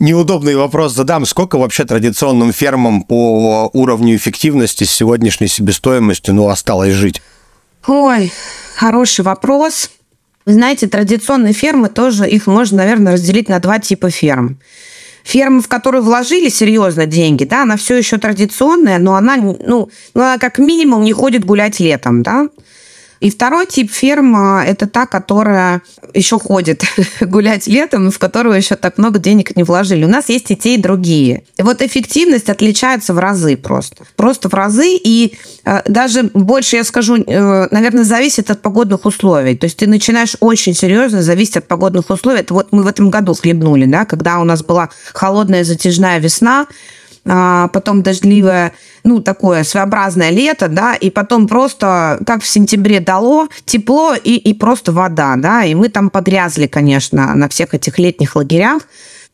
неудобный 0.00 0.56
вопрос 0.56 0.94
задам. 0.94 1.26
Сколько 1.26 1.58
вообще 1.58 1.84
традиционным 1.84 2.52
фермам 2.52 3.02
по 3.02 3.70
уровню 3.72 4.16
эффективности 4.16 4.84
с 4.84 4.90
сегодняшней 4.90 5.48
себестоимостью 5.48 6.34
ну, 6.34 6.48
осталось 6.48 6.94
жить? 6.94 7.22
Ой, 7.86 8.32
хороший 8.74 9.24
вопрос. 9.24 9.90
Вы 10.46 10.54
знаете, 10.54 10.88
традиционные 10.88 11.52
фермы 11.52 11.88
тоже, 11.88 12.28
их 12.28 12.46
можно, 12.46 12.78
наверное, 12.78 13.12
разделить 13.12 13.48
на 13.48 13.60
два 13.60 13.78
типа 13.78 14.10
ферм. 14.10 14.58
Ферма, 15.30 15.62
в 15.62 15.68
которую 15.68 16.02
вложили 16.02 16.48
серьезно 16.48 17.06
деньги, 17.06 17.44
да, 17.44 17.62
она 17.62 17.76
все 17.76 17.96
еще 17.96 18.18
традиционная, 18.18 18.98
но 18.98 19.14
она, 19.14 19.36
ну, 19.36 19.56
ну, 19.64 19.88
она 20.14 20.38
как 20.38 20.58
минимум 20.58 21.04
не 21.04 21.12
ходит 21.12 21.44
гулять 21.44 21.78
летом, 21.78 22.22
да. 22.24 22.48
И 23.20 23.30
второй 23.30 23.66
тип 23.66 23.92
ферм– 23.92 24.34
это 24.66 24.86
та, 24.86 25.06
которая 25.06 25.82
еще 26.14 26.38
ходит 26.38 26.82
гулять 27.20 27.66
летом, 27.66 28.10
в 28.10 28.18
которую 28.18 28.56
еще 28.56 28.76
так 28.76 28.96
много 28.96 29.18
денег 29.18 29.56
не 29.56 29.62
вложили. 29.62 30.04
У 30.04 30.08
нас 30.08 30.30
есть 30.30 30.50
и 30.50 30.56
те, 30.56 30.74
и 30.74 30.78
другие. 30.78 31.44
И 31.58 31.62
вот 31.62 31.82
эффективность 31.82 32.48
отличается 32.48 33.12
в 33.12 33.18
разы 33.18 33.56
просто. 33.56 34.04
Просто 34.16 34.48
в 34.48 34.54
разы. 34.54 34.98
И 35.04 35.34
э, 35.64 35.82
даже 35.86 36.30
больше, 36.32 36.76
я 36.76 36.84
скажу, 36.84 37.16
э, 37.16 37.68
наверное, 37.70 38.04
зависит 38.04 38.50
от 38.50 38.62
погодных 38.62 39.04
условий. 39.04 39.54
То 39.54 39.64
есть 39.64 39.76
ты 39.76 39.86
начинаешь 39.86 40.36
очень 40.40 40.74
серьезно 40.74 41.22
зависеть 41.22 41.58
от 41.58 41.68
погодных 41.68 42.08
условий. 42.08 42.40
Это 42.40 42.54
вот 42.54 42.68
мы 42.72 42.82
в 42.82 42.86
этом 42.86 43.10
году 43.10 43.34
хлебнули, 43.34 43.84
да, 43.84 44.06
когда 44.06 44.40
у 44.40 44.44
нас 44.44 44.64
была 44.64 44.88
холодная 45.12 45.64
затяжная 45.64 46.18
весна, 46.20 46.66
а, 47.32 47.68
потом 47.68 48.02
дождливое, 48.02 48.72
ну, 49.04 49.20
такое 49.20 49.62
своеобразное 49.62 50.30
лето, 50.30 50.66
да, 50.66 50.96
и 50.96 51.10
потом 51.10 51.46
просто, 51.46 52.18
как 52.26 52.42
в 52.42 52.46
сентябре 52.46 52.98
дало, 52.98 53.46
тепло 53.64 54.14
и, 54.14 54.34
и 54.34 54.52
просто 54.52 54.90
вода, 54.90 55.36
да, 55.36 55.64
и 55.64 55.76
мы 55.76 55.90
там 55.90 56.10
погрязли, 56.10 56.66
конечно, 56.66 57.36
на 57.36 57.48
всех 57.48 57.72
этих 57.72 58.00
летних 58.00 58.34
лагерях. 58.34 58.82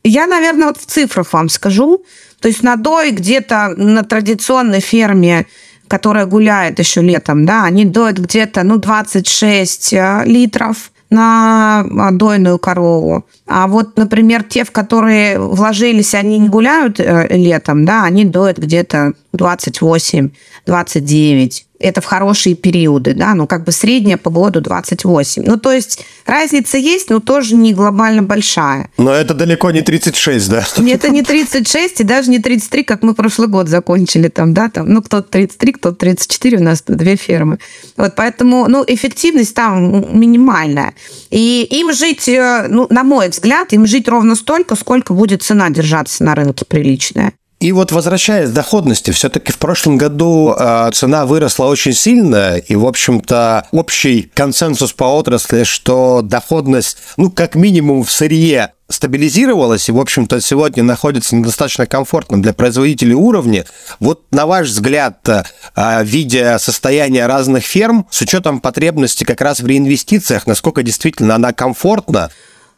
Я, 0.03 0.27
наверное, 0.27 0.67
вот 0.67 0.77
в 0.77 0.85
цифрах 0.85 1.33
вам 1.33 1.49
скажу, 1.49 2.05
то 2.39 2.47
есть 2.47 2.61
надой 2.61 3.09
где-то 3.11 3.73
на 3.77 4.03
традиционной 4.03 4.79
ферме 4.79 5.47
которая 5.87 6.25
гуляет 6.25 6.79
еще 6.79 7.01
летом, 7.01 7.45
да, 7.45 7.63
они 7.63 7.85
доят 7.85 8.17
где-то, 8.17 8.63
ну, 8.63 8.75
26 8.77 9.93
э, 9.93 10.23
литров 10.25 10.91
на 11.09 11.85
дойную 12.11 12.59
корову. 12.59 13.25
А 13.47 13.67
вот, 13.67 13.97
например, 13.97 14.43
те, 14.43 14.63
в 14.63 14.71
которые 14.71 15.39
вложились, 15.39 16.13
они 16.13 16.37
не 16.37 16.49
гуляют 16.49 16.99
э, 16.99 17.27
летом, 17.29 17.85
да, 17.85 18.03
они 18.03 18.25
доят 18.25 18.57
где-то 18.57 19.13
28, 19.33 20.29
29 20.65 21.67
это 21.79 22.01
в 22.01 22.05
хорошие 22.05 22.55
периоды, 22.55 23.13
да, 23.13 23.33
ну, 23.35 23.47
как 23.47 23.63
бы 23.63 23.71
средняя 23.71 24.17
по 24.17 24.29
году 24.29 24.61
28. 24.61 25.43
Ну, 25.45 25.57
то 25.57 25.71
есть 25.71 26.03
разница 26.25 26.77
есть, 26.77 27.09
но 27.09 27.19
тоже 27.19 27.55
не 27.55 27.73
глобально 27.73 28.23
большая. 28.23 28.89
Но 28.97 29.11
это 29.11 29.33
далеко 29.33 29.71
не 29.71 29.81
36, 29.81 30.49
да? 30.49 30.65
Это 30.77 31.09
не 31.09 31.21
36 31.21 32.01
и 32.01 32.03
даже 32.03 32.29
не 32.29 32.39
33, 32.39 32.83
как 32.83 33.03
мы 33.03 33.13
прошлый 33.13 33.47
год 33.47 33.67
закончили 33.67 34.27
там, 34.27 34.53
да, 34.53 34.69
там, 34.69 34.89
ну, 34.89 35.01
кто-то 35.01 35.29
33, 35.29 35.73
кто-то 35.73 35.97
34, 35.97 36.57
у 36.57 36.63
нас 36.63 36.83
две 36.87 37.15
фермы. 37.15 37.59
Вот, 37.95 38.15
поэтому, 38.15 38.67
ну, 38.67 38.83
эффективность 38.87 39.53
там 39.53 40.19
минимальная. 40.19 40.93
И 41.29 41.67
им 41.69 41.93
жить, 41.93 42.27
э, 42.27 42.67
ну, 42.69 42.87
на 42.89 43.03
мой 43.03 43.29
взгляд, 43.29 43.73
им 43.73 43.85
жить 43.85 44.07
ровно 44.07 44.35
столько, 44.35 44.75
сколько 44.75 45.13
будет 45.13 45.43
цена 45.43 45.69
держаться 45.69 46.23
на 46.23 46.33
рынке 46.35 46.65
приличная. 46.65 47.33
И 47.59 47.71
вот 47.71 47.91
возвращаясь 47.91 48.51
к 48.51 48.53
доходности, 48.53 49.09
все-таки 49.09 49.51
в 49.51 49.57
прошлом 49.57 49.97
году 49.97 50.53
э, 50.57 50.91
цена 50.93 51.25
выросла 51.25 51.65
очень 51.65 51.93
сильно, 51.93 52.57
и, 52.57 52.75
в 52.75 52.85
общем-то, 52.85 53.67
общий 53.71 54.29
консенсус 54.35 54.93
по 54.93 55.05
отрасли, 55.05 55.63
что 55.63 56.21
доходность, 56.21 56.97
ну, 57.17 57.31
как 57.31 57.55
минимум 57.55 58.03
в 58.03 58.11
сырье 58.11 58.73
стабилизировалась 58.89 59.89
и, 59.89 59.91
в 59.91 59.99
общем-то, 59.99 60.39
сегодня 60.39 60.83
находится 60.83 61.35
на 61.35 61.43
достаточно 61.43 61.87
комфортном 61.87 62.43
для 62.43 62.53
производителей 62.53 63.15
уровне. 63.15 63.65
Вот 63.99 64.21
на 64.29 64.45
ваш 64.45 64.67
взгляд, 64.67 65.27
э, 65.27 66.03
видя 66.03 66.59
состояние 66.59 67.25
разных 67.25 67.63
ферм, 67.63 68.05
с 68.11 68.21
учетом 68.21 68.59
потребности 68.59 69.23
как 69.23 69.41
раз 69.41 69.61
в 69.61 69.67
реинвестициях, 69.67 70.45
насколько 70.45 70.83
действительно 70.83 71.33
она 71.33 71.53
комфортна? 71.53 72.29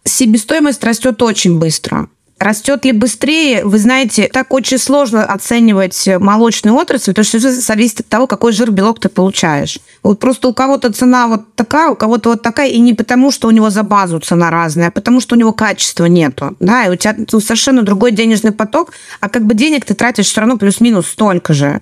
Себестоимость 0.06 0.86
растет 0.86 1.22
очень 1.22 1.60
быстро. 1.60 2.08
Растет 2.40 2.86
ли 2.86 2.94
быстрее? 2.94 3.66
Вы 3.66 3.78
знаете, 3.80 4.30
так 4.32 4.54
очень 4.54 4.78
сложно 4.78 5.26
оценивать 5.26 6.08
молочную 6.20 6.78
отрасль, 6.78 7.12
потому 7.12 7.26
что 7.26 7.38
все 7.38 7.52
зависит 7.52 8.00
от 8.00 8.08
того, 8.08 8.28
какой 8.28 8.54
жир, 8.54 8.72
белок 8.72 9.02
ты 9.02 9.10
получаешь. 9.10 9.80
Вот 10.04 10.20
просто 10.20 10.48
у 10.48 10.54
кого-то 10.54 10.94
цена 10.94 11.28
вот 11.28 11.54
такая, 11.56 11.90
у 11.90 11.96
кого-то 11.96 12.30
вот 12.30 12.42
такая, 12.42 12.70
и 12.70 12.80
не 12.80 12.94
потому, 12.94 13.32
что 13.32 13.50
у 13.50 13.52
него 13.52 13.70
за 13.70 13.84
базу 13.84 14.20
цена 14.20 14.50
разная, 14.50 14.88
а 14.88 14.92
потому, 14.92 15.20
что 15.20 15.36
у 15.36 15.38
него 15.38 15.52
качества 15.52 16.06
нету. 16.06 16.56
Да, 16.62 16.86
и 16.86 16.90
у 16.90 16.96
тебя 16.96 17.14
ну, 17.30 17.42
совершенно 17.42 17.82
другой 17.82 18.12
денежный 18.12 18.54
поток, 18.54 18.94
а 19.20 19.28
как 19.28 19.44
бы 19.46 19.54
денег 19.54 19.84
ты 19.84 19.94
тратишь 19.94 20.28
все 20.28 20.40
равно 20.40 20.58
плюс-минус 20.58 21.08
столько 21.08 21.54
же. 21.54 21.82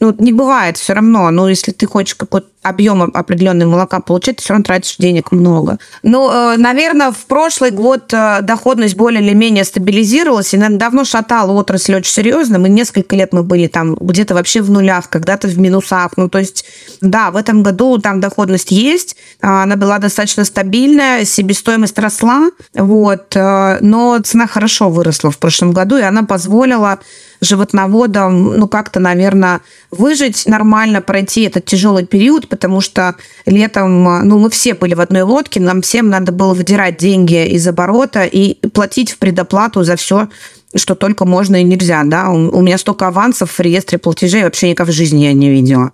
Ну, 0.00 0.14
не 0.18 0.32
бывает 0.32 0.78
все 0.78 0.94
равно. 0.94 1.30
Ну, 1.30 1.46
если 1.46 1.72
ты 1.72 1.86
хочешь 1.86 2.14
какой-то 2.14 2.48
объем 2.62 3.02
определенный 3.02 3.66
молока 3.66 4.00
получать, 4.00 4.36
ты 4.36 4.42
все 4.42 4.54
равно 4.54 4.64
тратишь 4.64 4.96
денег 4.96 5.30
много. 5.30 5.78
Ну, 6.02 6.30
э, 6.30 6.56
наверное, 6.56 7.10
в 7.10 7.26
прошлый 7.26 7.70
год 7.70 8.12
э, 8.12 8.40
доходность 8.42 8.96
более 8.96 9.22
или 9.22 9.34
менее 9.34 9.64
стабилизировалась, 9.64 10.54
и 10.54 10.56
наверное, 10.56 10.78
давно 10.78 11.04
шатала 11.04 11.52
отрасль 11.52 11.96
очень 11.96 12.12
серьезно. 12.12 12.58
Мы 12.58 12.70
несколько 12.70 13.14
лет 13.14 13.32
мы 13.32 13.42
были 13.42 13.66
там 13.66 13.94
где-то 13.94 14.34
вообще 14.34 14.62
в 14.62 14.70
нулях, 14.70 15.10
когда-то 15.10 15.48
в 15.48 15.58
минусах. 15.58 16.12
Ну, 16.16 16.28
то 16.30 16.38
есть, 16.38 16.64
да, 17.02 17.30
в 17.30 17.36
этом 17.36 17.62
году 17.62 17.98
там 17.98 18.20
доходность 18.20 18.70
есть, 18.70 19.16
а, 19.42 19.64
она 19.64 19.76
была 19.76 19.98
достаточно 19.98 20.44
стабильная, 20.44 21.24
себестоимость 21.26 21.98
росла, 21.98 22.50
вот, 22.74 23.36
э, 23.36 23.78
но 23.80 24.18
цена 24.18 24.46
хорошо 24.46 24.88
выросла 24.88 25.30
в 25.30 25.38
прошлом 25.38 25.72
году, 25.72 25.96
и 25.98 26.02
она 26.02 26.22
позволила 26.22 27.00
животноводам, 27.40 28.56
ну, 28.56 28.68
как-то, 28.68 29.00
наверное, 29.00 29.60
выжить 29.90 30.46
нормально, 30.46 31.00
пройти 31.00 31.42
этот 31.42 31.64
тяжелый 31.64 32.06
период, 32.06 32.48
потому 32.48 32.80
что 32.80 33.16
летом, 33.46 34.04
ну, 34.26 34.38
мы 34.38 34.50
все 34.50 34.74
были 34.74 34.94
в 34.94 35.00
одной 35.00 35.22
лодке, 35.22 35.60
нам 35.60 35.82
всем 35.82 36.08
надо 36.08 36.32
было 36.32 36.54
выдирать 36.54 36.98
деньги 36.98 37.46
из 37.46 37.66
оборота 37.66 38.24
и 38.24 38.54
платить 38.68 39.12
в 39.12 39.18
предоплату 39.18 39.82
за 39.82 39.96
все, 39.96 40.28
что 40.74 40.94
только 40.94 41.24
можно 41.24 41.56
и 41.56 41.64
нельзя, 41.64 42.02
да. 42.04 42.30
У 42.30 42.60
меня 42.60 42.78
столько 42.78 43.08
авансов 43.08 43.50
в 43.50 43.60
реестре 43.60 43.98
платежей 43.98 44.44
вообще 44.44 44.70
никогда 44.70 44.92
в 44.92 44.94
жизни 44.94 45.24
я 45.24 45.32
не 45.32 45.50
видела. 45.50 45.92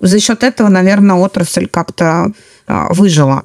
За 0.00 0.18
счет 0.18 0.42
этого, 0.42 0.68
наверное, 0.68 1.16
отрасль 1.16 1.68
как-то 1.68 2.32
а, 2.66 2.92
выжила. 2.92 3.44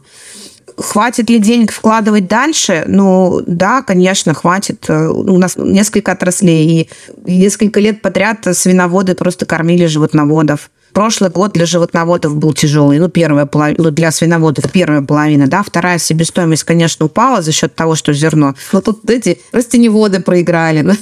Хватит 0.78 1.30
ли 1.30 1.40
денег 1.40 1.72
вкладывать 1.72 2.28
дальше? 2.28 2.84
Ну, 2.88 3.42
да, 3.46 3.82
конечно, 3.82 4.34
хватит. 4.34 4.90
У 4.90 5.38
нас 5.38 5.56
несколько 5.58 6.12
отраслей, 6.12 6.66
и 6.68 6.90
несколько 7.26 7.80
лет 7.80 8.02
подряд 8.02 8.46
свиноводы 8.54 9.16
просто 9.16 9.46
кормили 9.46 9.86
животноводов. 9.86 10.70
Прошлый 10.94 11.30
год 11.30 11.54
для 11.54 11.66
животноводов 11.66 12.36
был 12.36 12.54
тяжелый. 12.54 13.00
Ну, 13.00 13.08
первая 13.10 13.46
половина, 13.46 13.84
ну, 13.84 13.92
для 13.92 14.12
свиноводов 14.12 14.72
первая 14.72 15.02
половина, 15.02 15.48
да. 15.48 15.64
Вторая 15.64 15.98
себестоимость, 15.98 16.64
конечно, 16.64 17.06
упала 17.06 17.42
за 17.42 17.52
счет 17.52 17.76
того, 17.76 17.96
что 17.96 18.14
зерно. 18.14 18.56
Но 18.74 18.82
тут 18.82 19.10
эти 19.10 19.40
растеневоды 19.52 20.20
проиграли. 20.20 20.82
Ну, 20.92 20.96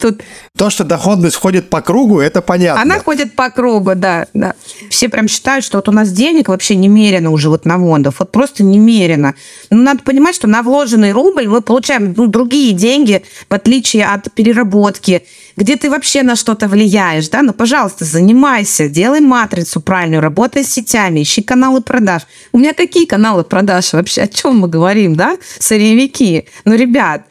тут... 0.00 0.20
То, 0.56 0.70
что 0.70 0.84
доходность 0.84 1.36
ходит 1.36 1.70
по 1.70 1.80
кругу, 1.80 2.18
это 2.18 2.42
понятно. 2.42 2.82
Она 2.82 2.98
ходит 2.98 3.36
по 3.36 3.50
кругу, 3.50 3.92
да, 3.94 4.26
да. 4.34 4.54
Все 4.90 5.08
прям 5.08 5.28
считают, 5.28 5.64
что 5.64 5.78
вот 5.78 5.88
у 5.88 5.92
нас 5.92 6.10
денег 6.10 6.48
вообще 6.48 6.74
немерено 6.74 7.30
у 7.30 7.36
животноводов. 7.36 8.16
Вот 8.18 8.32
просто 8.32 8.64
немерено. 8.64 9.34
Ну, 9.70 9.82
надо 9.82 10.02
понимать, 10.02 10.34
что 10.34 10.48
на 10.48 10.62
вложенный 10.62 11.12
рубль 11.12 11.46
мы 11.46 11.60
получаем 11.60 12.14
ну, 12.16 12.26
другие 12.26 12.72
деньги, 12.72 13.22
в 13.48 13.54
отличие 13.54 14.06
от 14.06 14.32
переработки 14.32 15.22
где 15.56 15.76
ты 15.76 15.90
вообще 15.90 16.22
на 16.22 16.36
что-то 16.36 16.68
влияешь, 16.68 17.28
да, 17.28 17.42
ну, 17.42 17.52
пожалуйста, 17.52 18.04
занимайся, 18.04 18.88
делай 18.88 19.20
матрицу 19.36 19.80
правильную, 19.80 20.22
работай 20.22 20.64
с 20.64 20.72
сетями, 20.72 21.22
ищи 21.22 21.42
каналы 21.42 21.80
продаж. 21.80 22.22
У 22.52 22.58
меня 22.58 22.72
какие 22.72 23.04
каналы 23.04 23.44
продаж 23.44 23.92
вообще? 23.92 24.22
О 24.22 24.28
чем 24.28 24.58
мы 24.58 24.68
говорим, 24.68 25.14
да? 25.14 25.36
Сырьевики. 25.58 26.46
Ну, 26.64 26.74
ребят, 26.74 27.22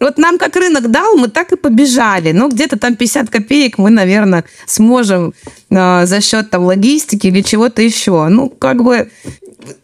вот 0.00 0.18
нам 0.18 0.38
как 0.38 0.56
рынок 0.56 0.90
дал, 0.90 1.16
мы 1.16 1.28
так 1.28 1.52
и 1.52 1.56
побежали. 1.56 2.32
Ну, 2.32 2.48
где-то 2.48 2.76
там 2.76 2.96
50 2.96 3.30
копеек 3.30 3.78
мы, 3.78 3.90
наверное, 3.90 4.44
сможем 4.66 5.34
э, 5.70 6.06
за 6.06 6.20
счет 6.20 6.50
там 6.50 6.64
логистики 6.64 7.28
или 7.28 7.42
чего-то 7.42 7.82
еще. 7.82 8.26
Ну, 8.28 8.48
как 8.48 8.82
бы 8.82 9.08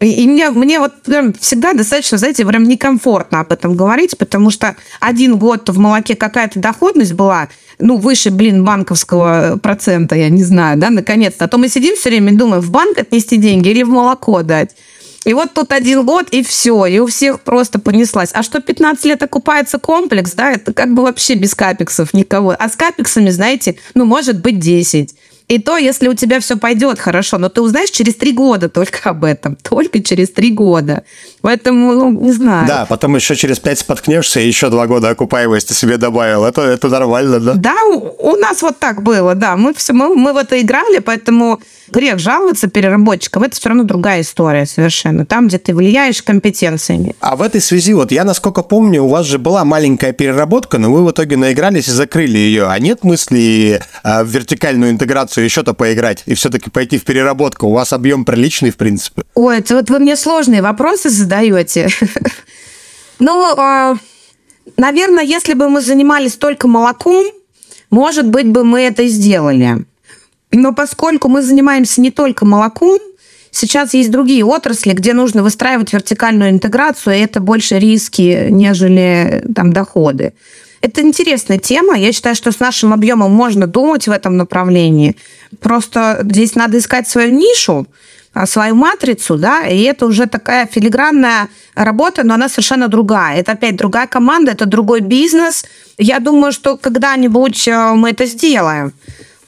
и 0.01 0.27
мне, 0.27 0.49
мне 0.49 0.79
вот 0.79 1.03
прям 1.03 1.33
всегда 1.33 1.73
достаточно, 1.73 2.17
знаете, 2.17 2.45
прям 2.45 2.63
некомфортно 2.63 3.39
об 3.39 3.51
этом 3.53 3.77
говорить, 3.77 4.17
потому 4.17 4.49
что 4.51 4.75
один 4.99 5.37
год 5.37 5.69
в 5.69 5.79
молоке 5.79 6.15
какая-то 6.15 6.59
доходность 6.59 7.13
была, 7.13 7.47
ну, 7.79 7.97
выше, 7.97 8.29
блин, 8.29 8.63
банковского 8.65 9.57
процента, 9.61 10.15
я 10.15 10.29
не 10.29 10.43
знаю, 10.43 10.77
да, 10.77 10.89
наконец-то. 10.89 11.45
А 11.45 11.47
то 11.47 11.57
мы 11.57 11.69
сидим 11.69 11.95
все 11.95 12.09
время 12.09 12.33
и 12.33 12.35
думаем, 12.35 12.61
в 12.61 12.71
банк 12.71 12.97
отнести 12.97 13.37
деньги 13.37 13.69
или 13.69 13.83
в 13.83 13.89
молоко 13.89 14.43
дать. 14.43 14.75
И 15.25 15.33
вот 15.33 15.53
тут 15.53 15.71
один 15.73 16.05
год, 16.05 16.27
и 16.31 16.43
все, 16.43 16.85
и 16.85 16.99
у 16.99 17.07
всех 17.07 17.41
просто 17.41 17.79
понеслась. 17.79 18.31
А 18.33 18.41
что 18.41 18.61
15 18.61 19.05
лет 19.05 19.21
окупается 19.21 19.77
комплекс, 19.77 20.33
да, 20.33 20.51
это 20.51 20.73
как 20.73 20.93
бы 20.93 21.03
вообще 21.03 21.35
без 21.35 21.55
капексов 21.55 22.13
никого. 22.13 22.55
А 22.57 22.69
с 22.69 22.75
капексами, 22.75 23.29
знаете, 23.29 23.75
ну, 23.95 24.05
может 24.05 24.41
быть 24.41 24.59
10. 24.59 25.13
И 25.49 25.57
то, 25.57 25.77
если 25.77 26.07
у 26.07 26.13
тебя 26.13 26.39
все 26.39 26.57
пойдет 26.57 26.99
хорошо, 26.99 27.39
но 27.39 27.49
ты 27.49 27.61
узнаешь 27.61 27.89
через 27.89 28.15
три 28.15 28.33
года 28.33 28.69
только 28.69 29.09
об 29.09 29.23
этом, 29.23 29.55
только 29.55 29.99
через 29.99 30.29
три 30.29 30.51
года. 30.51 31.03
Поэтому, 31.41 31.91
ну, 31.93 32.11
не 32.11 32.31
знаю. 32.31 32.67
Да, 32.67 32.85
потом 32.85 33.15
еще 33.15 33.35
через 33.35 33.57
пять 33.57 33.79
споткнешься 33.79 34.39
и 34.39 34.47
еще 34.47 34.69
два 34.69 34.85
года 34.85 35.09
окупаемости 35.09 35.73
себе 35.73 35.97
добавил. 35.97 36.45
Это, 36.45 36.61
это 36.61 36.87
нормально, 36.87 37.39
да? 37.39 37.53
Да, 37.55 37.83
у, 37.85 38.31
у 38.31 38.35
нас 38.35 38.61
вот 38.61 38.77
так 38.77 39.01
было, 39.01 39.33
да. 39.33 39.57
Мы, 39.57 39.73
все, 39.73 39.93
мы, 39.93 40.15
мы 40.15 40.33
в 40.33 40.37
это 40.37 40.61
играли, 40.61 40.99
поэтому 40.99 41.59
грех 41.91 42.19
жаловаться 42.19 42.67
переработчикам. 42.67 43.43
Это 43.43 43.55
все 43.55 43.69
равно 43.69 43.83
другая 43.83 44.21
история 44.21 44.65
совершенно. 44.65 45.25
Там, 45.25 45.47
где 45.47 45.57
ты 45.57 45.73
влияешь 45.73 46.21
компетенциями. 46.21 47.15
А 47.19 47.35
в 47.35 47.41
этой 47.41 47.61
связи, 47.61 47.93
вот 47.93 48.11
я, 48.11 48.23
насколько 48.23 48.61
помню, 48.61 49.03
у 49.03 49.07
вас 49.07 49.25
же 49.25 49.37
была 49.39 49.65
маленькая 49.65 50.13
переработка, 50.13 50.77
но 50.77 50.91
вы 50.91 51.05
в 51.05 51.11
итоге 51.11 51.37
наигрались 51.37 51.87
и 51.87 51.91
закрыли 51.91 52.37
ее. 52.37 52.67
А 52.67 52.79
нет 52.79 53.03
мысли 53.03 53.81
а, 54.03 54.23
в 54.23 54.27
вертикальную 54.27 54.91
интеграцию 54.91 55.43
еще-то 55.43 55.73
поиграть 55.73 56.23
и 56.25 56.33
все-таки 56.33 56.69
пойти 56.69 56.97
в 56.97 57.03
переработку? 57.03 57.67
У 57.67 57.73
вас 57.73 57.93
объем 57.93 58.25
приличный, 58.25 58.71
в 58.71 58.77
принципе. 58.77 59.23
Ой, 59.35 59.59
это 59.59 59.75
вот 59.75 59.89
вы 59.89 59.99
мне 59.99 60.15
сложные 60.15 60.61
вопросы 60.61 61.09
задаете. 61.09 61.89
Ну, 63.21 63.53
а, 63.57 63.95
наверное, 64.77 65.25
если 65.25 65.53
бы 65.53 65.67
мы 65.69 65.81
занимались 65.81 66.37
только 66.37 66.69
молоком, 66.69 67.25
может 67.89 68.27
быть, 68.27 68.47
бы 68.47 68.63
мы 68.63 68.81
это 68.81 69.07
сделали. 69.07 69.85
Но 70.51 70.73
поскольку 70.73 71.27
мы 71.29 71.41
занимаемся 71.41 72.01
не 72.01 72.11
только 72.11 72.45
молоком, 72.45 72.99
сейчас 73.51 73.93
есть 73.93 74.11
другие 74.11 74.43
отрасли, 74.43 74.93
где 74.93 75.13
нужно 75.13 75.43
выстраивать 75.43 75.93
вертикальную 75.93 76.49
интеграцию, 76.51 77.15
и 77.15 77.19
это 77.19 77.39
больше 77.39 77.77
риски, 77.79 78.47
нежели 78.49 79.43
там, 79.53 79.71
доходы. 79.71 80.33
Это 80.81 81.01
интересная 81.01 81.57
тема. 81.59 81.97
Я 81.97 82.13
считаю, 82.13 82.35
что 82.35 82.51
с 82.51 82.59
нашим 82.59 82.93
объемом 82.93 83.31
можно 83.31 83.67
думать 83.67 84.07
в 84.07 84.11
этом 84.11 84.37
направлении. 84.37 85.15
Просто 85.59 86.21
здесь 86.23 86.55
надо 86.55 86.77
искать 86.77 87.07
свою 87.07 87.33
нишу, 87.33 87.85
а, 88.33 88.45
свою 88.45 88.75
матрицу, 88.75 89.37
да, 89.37 89.67
и 89.67 89.81
это 89.81 90.05
уже 90.05 90.25
такая 90.25 90.67
филигранная 90.67 91.49
работа, 91.75 92.23
но 92.23 92.35
она 92.35 92.47
совершенно 92.47 92.87
другая. 92.87 93.39
Это 93.39 93.51
опять 93.51 93.75
другая 93.75 94.07
команда, 94.07 94.51
это 94.51 94.65
другой 94.65 95.01
бизнес. 95.01 95.65
Я 95.97 96.19
думаю, 96.19 96.53
что 96.53 96.77
когда-нибудь 96.77 97.67
э, 97.67 97.93
мы 97.95 98.11
это 98.11 98.25
сделаем. 98.25 98.93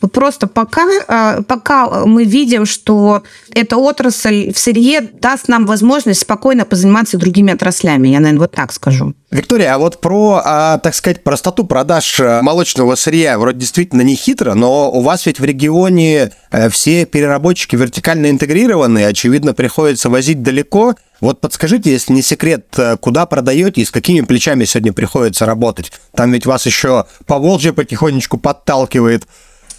Просто 0.08 0.48
пока, 0.48 0.88
а, 1.08 1.42
пока 1.44 2.06
мы 2.06 2.24
видим, 2.24 2.66
что 2.66 3.24
эта 3.54 3.78
отрасль 3.78 4.52
в 4.52 4.58
сырье 4.58 5.02
даст 5.02 5.48
нам 5.48 5.66
возможность 5.66 6.22
спокойно 6.22 6.66
позаниматься 6.66 7.18
другими 7.18 7.54
отраслями, 7.54 8.08
я, 8.10 8.20
наверное, 8.20 8.42
вот 8.42 8.52
так 8.52 8.72
скажу. 8.72 9.14
Виктория, 9.32 9.74
а 9.74 9.78
вот 9.78 10.02
про, 10.02 10.42
а, 10.44 10.78
так 10.80 10.94
сказать, 10.94 11.24
простоту 11.24 11.64
продаж 11.64 12.20
э, 12.20 12.42
молочного 12.42 12.96
сырья 12.96 13.40
вроде 13.40 13.60
действительно 13.60 14.02
не 14.02 14.16
хитро, 14.16 14.56
но 14.56 14.92
у 14.92 15.02
вас 15.02 15.26
ведь 15.26 15.40
в 15.40 15.46
регионе 15.46 16.32
э, 16.52 16.70
все 16.70 17.06
переработчики 17.06 17.78
вертикально 17.78 18.30
интегрированы, 18.30 19.06
очевидно, 19.06 19.54
приходится 19.54 20.10
возить 20.10 20.44
далеко. 20.44 20.96
Вот 21.22 21.40
подскажите, 21.40 21.92
если 21.92 22.12
не 22.12 22.24
секрет, 22.24 22.66
э, 22.78 22.98
куда 22.98 23.26
продаете 23.26 23.80
и 23.80 23.86
с 23.86 23.92
какими 23.92 24.20
плечами 24.20 24.66
сегодня 24.66 24.92
приходится 24.92 25.46
работать? 25.46 25.94
Там 26.14 26.34
ведь 26.34 26.46
вас 26.46 26.66
еще 26.66 27.06
по 27.26 27.38
Волжье 27.38 27.72
потихонечку 27.72 28.38
подталкивает. 28.38 29.28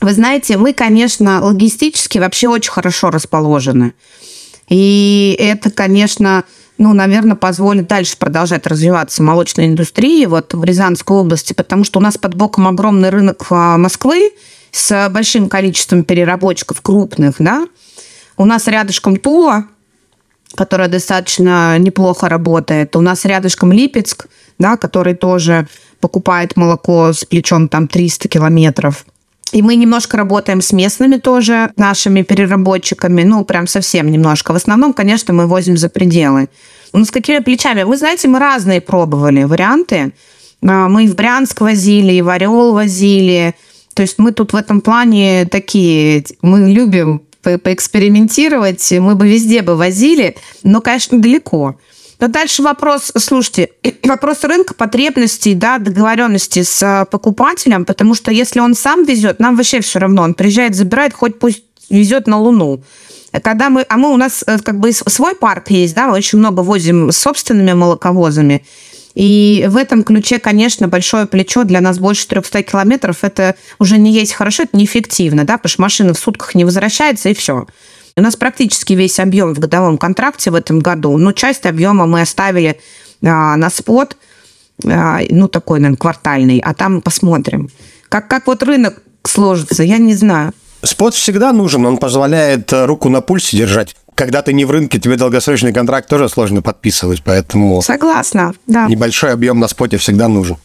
Вы 0.03 0.12
знаете, 0.12 0.57
мы, 0.57 0.73
конечно, 0.73 1.41
логистически 1.43 2.19
вообще 2.19 2.49
очень 2.49 2.73
хорошо 2.73 3.11
расположены. 3.11 3.95
И 4.69 5.37
это, 5.38 5.71
конечно, 5.71 6.45
ну, 6.77 6.93
наверное, 6.93 7.37
позволит 7.37 7.87
дальше 7.87 8.17
продолжать 8.19 8.67
развиваться 8.67 9.23
молочной 9.23 9.67
индустрии 9.67 10.27
вот 10.27 10.55
в 10.55 10.65
Рязанской 10.65 11.17
области, 11.17 11.53
потому 11.53 11.85
что 11.85 12.01
у 12.01 12.03
нас 12.03 12.19
под 12.19 12.35
боком 12.35 12.67
огромный 12.67 13.11
рынок 13.11 13.47
а, 13.51 13.79
Москвы 13.79 14.33
с 14.73 15.09
большим 15.11 15.49
количеством 15.49 16.03
переработчиков 16.03 16.81
крупных, 16.81 17.37
да. 17.38 17.67
У 18.37 18.45
нас 18.45 18.67
рядышком 18.67 19.17
Тула, 19.19 19.67
которая 20.57 20.88
достаточно 20.88 21.79
неплохо 21.79 22.29
работает. 22.29 22.97
У 22.97 23.01
нас 23.01 23.25
рядышком 23.25 23.71
Липецк, 23.71 24.27
да, 24.59 24.77
который 24.77 25.15
тоже 25.15 25.69
покупает 26.01 26.57
молоко 26.57 27.12
с 27.12 27.25
плечом 27.25 27.69
там 27.69 27.87
300 27.87 28.29
километров. 28.29 29.05
И 29.53 29.61
мы 29.61 29.77
немножко 29.77 30.17
работаем 30.17 30.62
с 30.62 30.73
местными 30.73 31.17
тоже, 31.17 31.73
нашими 31.77 32.23
переработчиками, 32.23 33.23
ну, 33.23 33.45
прям 33.45 33.67
совсем 33.67 34.11
немножко. 34.11 34.53
В 34.53 34.57
основном, 34.57 34.95
конечно, 34.95 35.35
мы 35.35 35.47
возим 35.47 35.77
за 35.77 35.91
пределы. 35.91 36.49
Ну, 36.95 37.05
с 37.05 37.11
какими 37.11 37.41
плечами? 37.41 37.83
Вы 37.83 37.97
знаете, 37.97 38.29
мы 38.29 38.38
разные 38.38 38.81
пробовали 38.81 39.45
варианты. 39.45 40.12
А, 40.62 40.88
мы 40.88 41.05
и 41.05 41.09
в 41.09 41.15
Брянск 41.15 41.61
возили, 41.61 42.12
и 42.12 42.23
в 42.23 42.31
Орел 42.31 42.73
возили. 42.73 43.55
То 43.95 44.03
есть 44.03 44.19
мы 44.19 44.33
тут 44.33 44.55
в 44.55 44.57
этом 44.57 44.81
плане 44.81 45.45
такие, 45.45 46.25
мы 46.41 46.73
любим 46.73 47.23
по 47.43 47.59
поэкспериментировать, 47.59 48.93
мы 48.93 49.17
бы 49.17 49.29
везде 49.29 49.62
бы 49.62 49.77
возили, 49.77 50.37
но, 50.62 50.81
конечно, 50.81 51.21
далеко. 51.21 51.77
Но 52.23 52.29
дальше 52.29 52.63
вопрос, 52.63 53.11
слушайте, 53.17 53.71
вопрос 54.05 54.45
рынка, 54.45 54.75
потребностей, 54.75 55.55
да, 55.55 55.79
договоренности 55.79 56.63
с 56.63 56.81
э, 56.81 57.05
покупателем, 57.11 57.85
потому 57.85 58.15
что 58.15 58.31
если 58.31 58.61
он 58.61 58.77
сам 58.77 59.05
везет, 59.05 59.41
нам 59.41 59.57
вообще 59.57 59.81
все 59.81 59.99
равно, 59.99 60.23
он 60.23 60.35
приезжает, 60.35 60.77
забирает, 60.77 61.15
хоть 61.15 61.41
пусть 61.41 61.65
везет 61.91 62.29
на 62.29 62.39
Луну. 62.39 62.85
Когда 63.43 63.71
мы, 63.71 63.85
а 63.89 63.97
мы 63.97 64.13
у 64.13 64.17
нас 64.17 64.45
э, 64.47 64.61
как 64.61 64.79
бы 64.79 64.93
свой 64.93 65.35
парк 65.35 65.71
есть, 65.71 65.97
да, 65.97 66.13
очень 66.13 66.39
много 66.39 66.61
возим 66.61 67.11
собственными 67.11 67.73
молоковозами. 67.73 68.65
И 69.17 69.67
в 69.69 69.77
этом 69.77 70.05
ключе, 70.05 70.39
конечно, 70.39 70.87
большое 70.87 71.27
плечо 71.27 71.65
для 71.65 71.81
нас 71.81 71.99
больше 71.99 72.29
300 72.29 72.63
километров. 72.63 73.25
Это 73.25 73.57
уже 73.81 73.99
не 73.99 74.13
есть 74.13 74.35
хорошо, 74.35 74.63
это 74.63 74.77
неэффективно, 74.77 75.43
да, 75.43 75.59
потому 75.59 75.71
что 75.71 75.83
машина 75.83 76.15
в 76.15 76.21
сутках 76.21 76.55
не 76.55 76.65
возвращается, 76.65 77.31
и 77.31 77.35
все. 77.35 77.67
У 78.16 78.20
нас 78.20 78.37
практически 78.37 78.92
весь 78.92 79.18
объем 79.18 79.55
в 79.55 79.59
годовом 79.59 79.96
контракте 79.96 80.51
в 80.51 80.55
этом 80.55 80.81
году, 80.81 81.16
но 81.16 81.33
часть 81.33 81.66
объема 81.66 82.07
мы 82.07 82.20
оставили 82.20 82.79
а, 83.25 83.57
на 83.57 83.70
спот, 83.70 84.16
а, 84.85 85.20
ну, 85.31 85.48
такой, 85.48 85.81
наверное, 85.81 85.96
квартальный, 85.96 86.59
а 86.59 86.75
там 86.75 87.01
посмотрим. 87.01 87.70
Как, 88.09 88.29
как 88.29 88.46
вот 88.46 88.62
рынок 88.62 89.03
сложится, 89.25 89.83
я 89.83 89.98
не 89.98 90.14
знаю. 90.14 90.53
Спот 90.83 91.14
всегда 91.14 91.53
нужен, 91.53 91.87
он 91.87 91.96
позволяет 91.96 92.72
э, 92.72 92.85
руку 92.87 93.09
на 93.09 93.20
пульсе 93.20 93.57
держать. 93.57 93.94
Когда 94.14 94.42
ты 94.42 94.53
не 94.53 94.64
в 94.64 94.70
рынке, 94.70 94.98
тебе 94.98 95.16
долгосрочный 95.16 95.72
контракт 95.72 96.09
тоже 96.09 96.29
сложно 96.29 96.61
подписывать, 96.61 97.22
поэтому... 97.25 97.81
Согласна, 97.83 98.53
да. 98.66 98.87
Небольшой 98.88 99.33
объем 99.33 99.59
на 99.61 99.68
споте 99.68 99.96
всегда 99.96 100.29
нужен. 100.29 100.57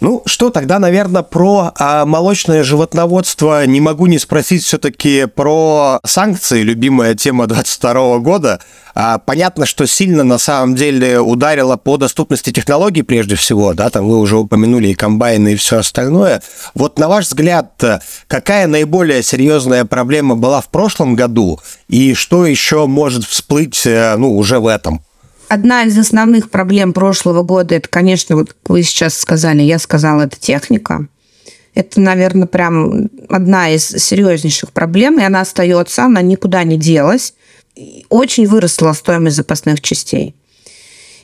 Ну 0.00 0.22
что, 0.24 0.48
тогда, 0.48 0.78
наверное, 0.78 1.22
про 1.22 1.72
а, 1.78 2.06
молочное 2.06 2.64
животноводство 2.64 3.66
не 3.66 3.82
могу 3.82 4.06
не 4.06 4.18
спросить 4.18 4.64
все-таки 4.64 5.26
про 5.26 6.00
санкции, 6.06 6.62
любимая 6.62 7.14
тема 7.14 7.46
22 7.46 8.18
года. 8.20 8.60
А, 8.94 9.18
понятно, 9.18 9.66
что 9.66 9.86
сильно 9.86 10.24
на 10.24 10.38
самом 10.38 10.74
деле 10.74 11.20
ударило 11.20 11.76
по 11.76 11.98
доступности 11.98 12.50
технологий 12.50 13.02
прежде 13.02 13.34
всего, 13.34 13.74
да, 13.74 13.90
там 13.90 14.08
вы 14.08 14.18
уже 14.18 14.38
упомянули 14.38 14.88
и 14.88 14.94
комбайны, 14.94 15.52
и 15.52 15.56
все 15.56 15.78
остальное. 15.78 16.42
Вот 16.74 16.98
на 16.98 17.06
ваш 17.06 17.26
взгляд, 17.26 17.70
какая 18.26 18.66
наиболее 18.66 19.22
серьезная 19.22 19.84
проблема 19.84 20.34
была 20.34 20.62
в 20.62 20.70
прошлом 20.70 21.14
году, 21.14 21.60
и 21.88 22.14
что 22.14 22.46
еще 22.46 22.86
может 22.86 23.24
всплыть, 23.24 23.84
э, 23.84 24.16
ну, 24.16 24.34
уже 24.34 24.60
в 24.60 24.66
этом? 24.66 25.02
Одна 25.50 25.82
из 25.82 25.98
основных 25.98 26.48
проблем 26.48 26.92
прошлого 26.92 27.42
года, 27.42 27.74
это, 27.74 27.88
конечно, 27.88 28.36
вот 28.36 28.54
вы 28.68 28.84
сейчас 28.84 29.18
сказали, 29.18 29.62
я 29.62 29.80
сказала, 29.80 30.22
это 30.22 30.38
техника. 30.38 31.08
Это, 31.74 32.00
наверное, 32.00 32.46
прям 32.46 33.10
одна 33.28 33.68
из 33.68 33.88
серьезнейших 33.88 34.70
проблем, 34.70 35.18
и 35.18 35.24
она 35.24 35.40
остается, 35.40 36.04
она 36.04 36.22
никуда 36.22 36.62
не 36.62 36.76
делась. 36.76 37.34
Очень 38.10 38.46
выросла 38.46 38.92
стоимость 38.92 39.34
запасных 39.34 39.80
частей. 39.80 40.36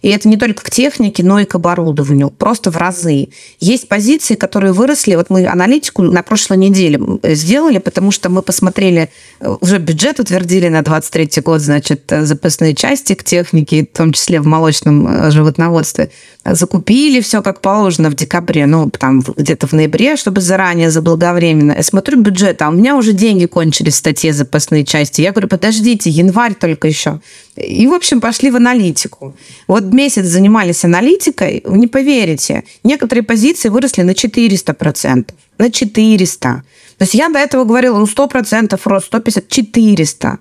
И 0.03 0.09
это 0.09 0.29
не 0.29 0.37
только 0.37 0.63
к 0.65 0.71
технике, 0.71 1.23
но 1.25 1.41
и 1.41 1.45
к 1.45 1.55
оборудованию, 1.55 2.31
просто 2.31 2.71
в 2.71 2.77
разы. 2.77 3.29
Есть 3.61 3.89
позиции, 3.89 4.35
которые 4.35 4.73
выросли. 4.73 5.15
Вот 5.15 5.31
мы 5.31 5.47
аналитику 5.47 6.03
на 6.03 6.23
прошлой 6.23 6.59
неделе 6.59 7.01
сделали, 7.23 7.79
потому 7.79 8.11
что 8.11 8.29
мы 8.29 8.43
посмотрели, 8.43 9.11
э, 9.41 9.57
уже 9.61 9.79
бюджет 9.79 10.21
утвердили 10.21 10.69
на 10.69 10.83
23 10.83 11.43
год, 11.43 11.61
значит, 11.61 12.11
э, 12.13 12.25
запасные 12.25 12.75
части 12.75 13.15
к 13.15 13.25
технике, 13.25 13.83
в 13.83 13.97
том 13.97 14.13
числе 14.13 14.41
в 14.41 14.47
молочном 14.47 15.07
э, 15.07 15.31
животноводстве. 15.31 16.11
Закупили 16.45 17.21
все 17.21 17.43
как 17.43 17.61
положено 17.61 18.11
в 18.11 18.15
декабре, 18.15 18.67
ну, 18.67 18.91
там 18.91 19.21
где-то 19.21 19.67
в 19.67 19.73
ноябре, 19.73 20.17
чтобы 20.17 20.41
заранее, 20.41 20.91
заблаговременно. 20.91 21.73
Я 21.73 21.83
смотрю 21.83 22.21
бюджет, 22.21 22.63
а 22.63 22.69
у 22.69 22.73
меня 22.73 22.97
уже 22.97 23.13
деньги 23.13 23.47
кончились 23.47 23.95
в 23.95 23.99
статье 23.99 24.33
запасные 24.33 24.85
части. 24.85 25.21
Я 25.21 25.33
говорю, 25.33 25.49
подождите, 25.49 26.11
январь 26.11 26.55
только 26.55 26.87
еще. 26.89 27.21
И, 27.57 27.87
в 27.87 27.95
общем, 27.95 28.21
пошли 28.21 28.51
в 28.51 28.57
аналитику. 28.57 29.35
Вот 29.66 29.85
месяц 29.85 30.27
занимались 30.27 30.85
аналитикой, 30.85 31.62
не 31.66 31.87
поверите, 31.87 32.64
некоторые 32.85 33.23
позиции 33.23 33.71
выросли 33.71 34.03
на 34.03 34.11
400%. 34.11 35.31
На 35.59 35.71
400. 35.71 36.62
То 36.99 37.03
есть 37.03 37.14
я 37.14 37.29
до 37.29 37.38
этого 37.38 37.64
говорила, 37.64 37.99
ну, 37.99 38.05
100% 38.05 38.79
рост, 38.85 39.07
150, 39.07 39.49
400. 39.49 40.38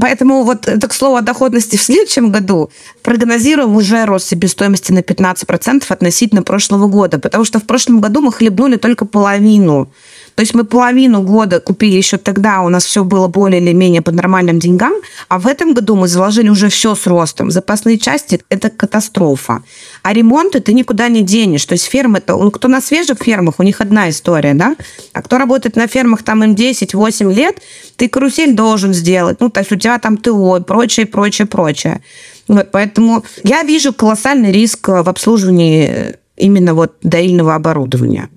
Поэтому 0.00 0.44
вот 0.44 0.68
это, 0.68 0.88
к 0.88 0.92
слову, 0.92 1.16
о 1.16 1.20
доходности 1.20 1.76
в 1.76 1.82
следующем 1.82 2.30
году 2.30 2.70
прогнозируем 3.02 3.74
уже 3.74 4.04
рост 4.04 4.28
себестоимости 4.28 4.92
на 4.92 5.00
15% 5.00 5.84
относительно 5.88 6.42
прошлого 6.42 6.86
года, 6.86 7.18
потому 7.18 7.44
что 7.44 7.58
в 7.58 7.64
прошлом 7.64 8.00
году 8.00 8.20
мы 8.20 8.32
хлебнули 8.32 8.76
только 8.76 9.04
половину 9.04 9.90
то 10.34 10.42
есть 10.42 10.54
мы 10.54 10.64
половину 10.64 11.22
года 11.22 11.60
купили 11.60 11.96
еще 11.96 12.16
тогда, 12.16 12.60
у 12.62 12.68
нас 12.68 12.84
все 12.84 13.04
было 13.04 13.28
более 13.28 13.60
или 13.60 13.72
менее 13.72 14.02
по 14.02 14.12
нормальным 14.12 14.58
деньгам, 14.58 14.92
а 15.28 15.38
в 15.38 15.46
этом 15.46 15.74
году 15.74 15.96
мы 15.96 16.08
заложили 16.08 16.48
уже 16.48 16.68
все 16.68 16.94
с 16.94 17.06
ростом. 17.06 17.50
Запасные 17.50 17.98
части– 17.98 18.40
это 18.48 18.70
катастрофа. 18.70 19.62
А 20.02 20.12
ремонты 20.12 20.60
ты 20.60 20.72
никуда 20.72 21.08
не 21.08 21.22
денешь. 21.22 21.64
То 21.64 21.74
есть 21.74 21.84
фермы, 21.84 22.18
это, 22.18 22.50
кто 22.50 22.68
на 22.68 22.80
свежих 22.80 23.18
фермах, 23.22 23.54
у 23.58 23.62
них 23.62 23.80
одна 23.80 24.08
история, 24.08 24.54
да? 24.54 24.76
А 25.12 25.22
кто 25.22 25.38
работает 25.38 25.76
на 25.76 25.86
фермах, 25.86 26.22
там 26.22 26.42
им 26.44 26.54
10-8 26.54 27.34
лет, 27.34 27.60
ты 27.96 28.08
карусель 28.08 28.54
должен 28.54 28.94
сделать. 28.94 29.40
Ну, 29.40 29.50
то 29.50 29.60
есть 29.60 29.72
у 29.72 29.76
тебя 29.76 29.98
там 29.98 30.16
ТО 30.16 30.56
и 30.56 30.62
прочее, 30.62 31.06
прочее, 31.06 31.46
прочее. 31.46 32.00
Вот, 32.48 32.70
поэтому 32.72 33.24
я 33.44 33.62
вижу 33.62 33.92
колоссальный 33.92 34.52
риск 34.52 34.88
в 34.88 35.08
обслуживании 35.08 36.16
именно 36.36 36.74
вот 36.74 36.94
доильного 37.02 37.54
оборудования. 37.54 38.28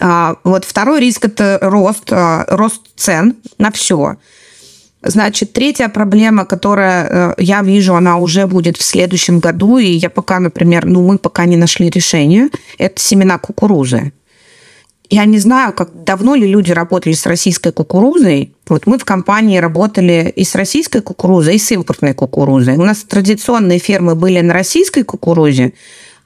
А, 0.00 0.36
вот 0.44 0.64
второй 0.64 1.00
риск– 1.00 1.24
это 1.26 1.58
рост, 1.62 2.12
а, 2.12 2.44
рост 2.48 2.82
цен 2.96 3.36
на 3.58 3.70
все. 3.70 4.16
Значит, 5.02 5.52
третья 5.52 5.88
проблема, 5.88 6.44
которая 6.44 7.06
э, 7.08 7.34
я 7.38 7.62
вижу, 7.62 7.94
она 7.94 8.16
уже 8.16 8.48
будет 8.48 8.76
в 8.76 8.82
следующем 8.82 9.38
году, 9.38 9.78
и 9.78 9.86
я 9.86 10.10
пока, 10.10 10.40
например, 10.40 10.86
ну, 10.86 11.06
мы 11.06 11.18
пока 11.18 11.44
не 11.44 11.56
нашли 11.56 11.88
решение, 11.88 12.48
это 12.78 13.00
семена 13.00 13.38
кукурузы. 13.38 14.12
Я 15.08 15.24
не 15.24 15.38
знаю, 15.38 15.72
как 15.72 16.04
давно 16.04 16.34
ли 16.34 16.46
люди 16.46 16.72
работали 16.72 17.14
с 17.14 17.24
российской 17.26 17.72
кукурузой. 17.72 18.52
Вот 18.68 18.86
мы 18.86 18.98
в 18.98 19.04
компании 19.04 19.58
работали 19.58 20.32
и 20.36 20.44
с 20.44 20.54
российской 20.54 21.00
кукурузой, 21.00 21.54
и 21.54 21.58
с 21.58 21.70
импортной 21.70 22.12
кукурузой. 22.12 22.76
У 22.76 22.84
нас 22.84 23.04
традиционные 23.04 23.78
фермы 23.78 24.16
были 24.16 24.40
на 24.40 24.52
российской 24.52 25.04
кукурузе, 25.04 25.72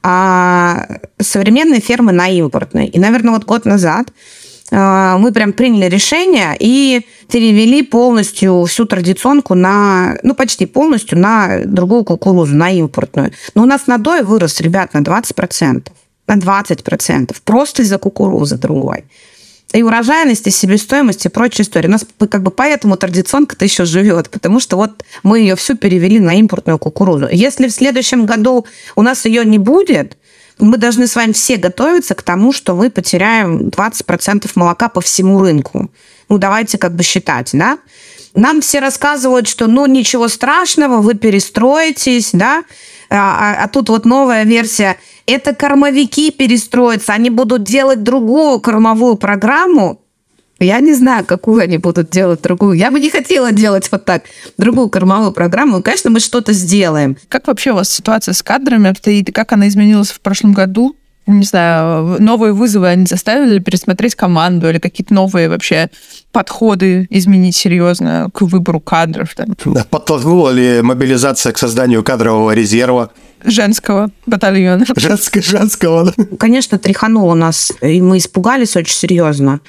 а 0.03 0.85
современные 1.19 1.79
фермы 1.79 2.11
на 2.11 2.27
импортной. 2.27 2.87
И, 2.87 2.99
наверное, 2.99 3.33
вот 3.33 3.45
год 3.45 3.65
назад 3.65 4.11
а, 4.71 5.17
мы 5.17 5.31
прям 5.31 5.53
приняли 5.53 5.85
решение 5.85 6.55
и 6.59 7.05
перевели 7.31 7.83
полностью 7.83 8.65
всю 8.65 8.85
традиционку 8.85 9.55
на, 9.55 10.17
ну, 10.23 10.35
почти 10.35 10.65
полностью 10.65 11.17
на 11.17 11.61
другую 11.65 12.03
кукурузу, 12.03 12.55
на 12.55 12.69
импортную. 12.71 13.31
Но 13.55 13.63
у 13.63 13.65
нас 13.65 13.87
надой 13.87 14.23
вырос, 14.23 14.59
ребят, 14.59 14.93
на 14.93 14.99
20%. 14.99 15.87
На 16.27 16.37
20%. 16.37 17.35
Просто 17.43 17.81
из-за 17.81 17.97
кукурузы 17.97 18.57
другой 18.57 19.05
и 19.73 19.81
урожайность, 19.81 20.47
и 20.47 20.51
себестоимость, 20.51 21.25
и 21.25 21.29
прочая 21.29 21.65
история. 21.65 21.89
У 21.89 21.91
нас 21.91 22.05
как 22.29 22.43
бы 22.43 22.51
поэтому 22.51 22.95
традиционка-то 22.95 23.65
еще 23.65 23.85
живет, 23.85 24.29
потому 24.29 24.59
что 24.59 24.77
вот 24.77 25.03
мы 25.23 25.39
ее 25.39 25.55
всю 25.55 25.75
перевели 25.75 26.19
на 26.19 26.35
импортную 26.35 26.77
кукурузу. 26.77 27.27
Если 27.31 27.67
в 27.67 27.71
следующем 27.71 28.25
году 28.25 28.65
у 28.95 29.01
нас 29.01 29.25
ее 29.25 29.43
не 29.43 29.57
будет, 29.57 30.17
мы 30.59 30.77
должны 30.77 31.07
с 31.07 31.15
вами 31.15 31.31
все 31.31 31.57
готовиться 31.57 32.13
к 32.13 32.21
тому, 32.21 32.53
что 32.53 32.75
мы 32.75 32.91
потеряем 32.91 33.69
20% 33.69 34.49
молока 34.55 34.89
по 34.89 35.01
всему 35.01 35.41
рынку. 35.41 35.89
Ну, 36.29 36.37
давайте 36.37 36.77
как 36.77 36.95
бы 36.95 37.03
считать, 37.03 37.49
да? 37.53 37.79
Нам 38.35 38.61
все 38.61 38.79
рассказывают, 38.79 39.47
что 39.47 39.67
ну 39.67 39.85
ничего 39.85 40.27
страшного, 40.27 41.01
вы 41.01 41.13
перестроитесь, 41.13 42.31
да, 42.33 42.63
а, 43.09 43.15
а, 43.59 43.63
а 43.63 43.67
тут 43.67 43.89
вот 43.89 44.05
новая 44.05 44.43
версия. 44.43 44.97
Это 45.25 45.55
кормовики 45.55 46.31
перестроятся, 46.31 47.13
они 47.13 47.29
будут 47.29 47.63
делать 47.63 48.03
другую 48.03 48.59
кормовую 48.59 49.15
программу. 49.15 49.99
Я 50.59 50.79
не 50.79 50.93
знаю, 50.93 51.25
какую 51.25 51.61
они 51.61 51.77
будут 51.77 52.09
делать 52.09 52.41
другую. 52.41 52.77
Я 52.77 52.91
бы 52.91 52.99
не 52.99 53.09
хотела 53.09 53.51
делать 53.51 53.89
вот 53.91 54.05
так 54.05 54.23
другую 54.57 54.89
кормовую 54.89 55.31
программу. 55.31 55.81
конечно, 55.81 56.09
мы 56.09 56.19
что-то 56.19 56.53
сделаем. 56.53 57.17
Как 57.27 57.47
вообще 57.47 57.71
у 57.71 57.75
вас 57.75 57.89
ситуация 57.89 58.33
с 58.33 58.43
кадрами 58.43 58.89
обстоит? 58.89 59.33
Как 59.33 59.51
она 59.51 59.67
изменилась 59.67 60.11
в 60.11 60.21
прошлом 60.21 60.53
году? 60.53 60.95
не 61.25 61.43
знаю, 61.43 62.21
новые 62.21 62.53
вызовы 62.53 62.89
они 62.89 63.05
заставили 63.05 63.59
пересмотреть 63.59 64.15
команду 64.15 64.69
или 64.69 64.77
какие-то 64.79 65.13
новые 65.13 65.47
вообще 65.47 65.89
подходы 66.31 67.07
изменить 67.09 67.55
серьезно 67.55 68.29
к 68.33 68.41
выбору 68.41 68.81
кадров? 68.81 69.33
Там. 69.35 69.55
Подтолкнула 69.89 70.49
ли 70.49 70.81
мобилизация 70.81 71.53
к 71.53 71.57
созданию 71.57 72.03
кадрового 72.03 72.51
резерва? 72.51 73.11
Женского 73.43 74.11
батальона. 74.25 74.85
Женского, 74.95 75.43
женского. 75.43 76.13
Конечно, 76.39 76.79
тряхануло 76.79 77.33
нас, 77.33 77.71
и 77.81 78.01
мы 78.01 78.17
испугались 78.17 78.75
очень 78.75 78.95
серьезно. 78.95 79.59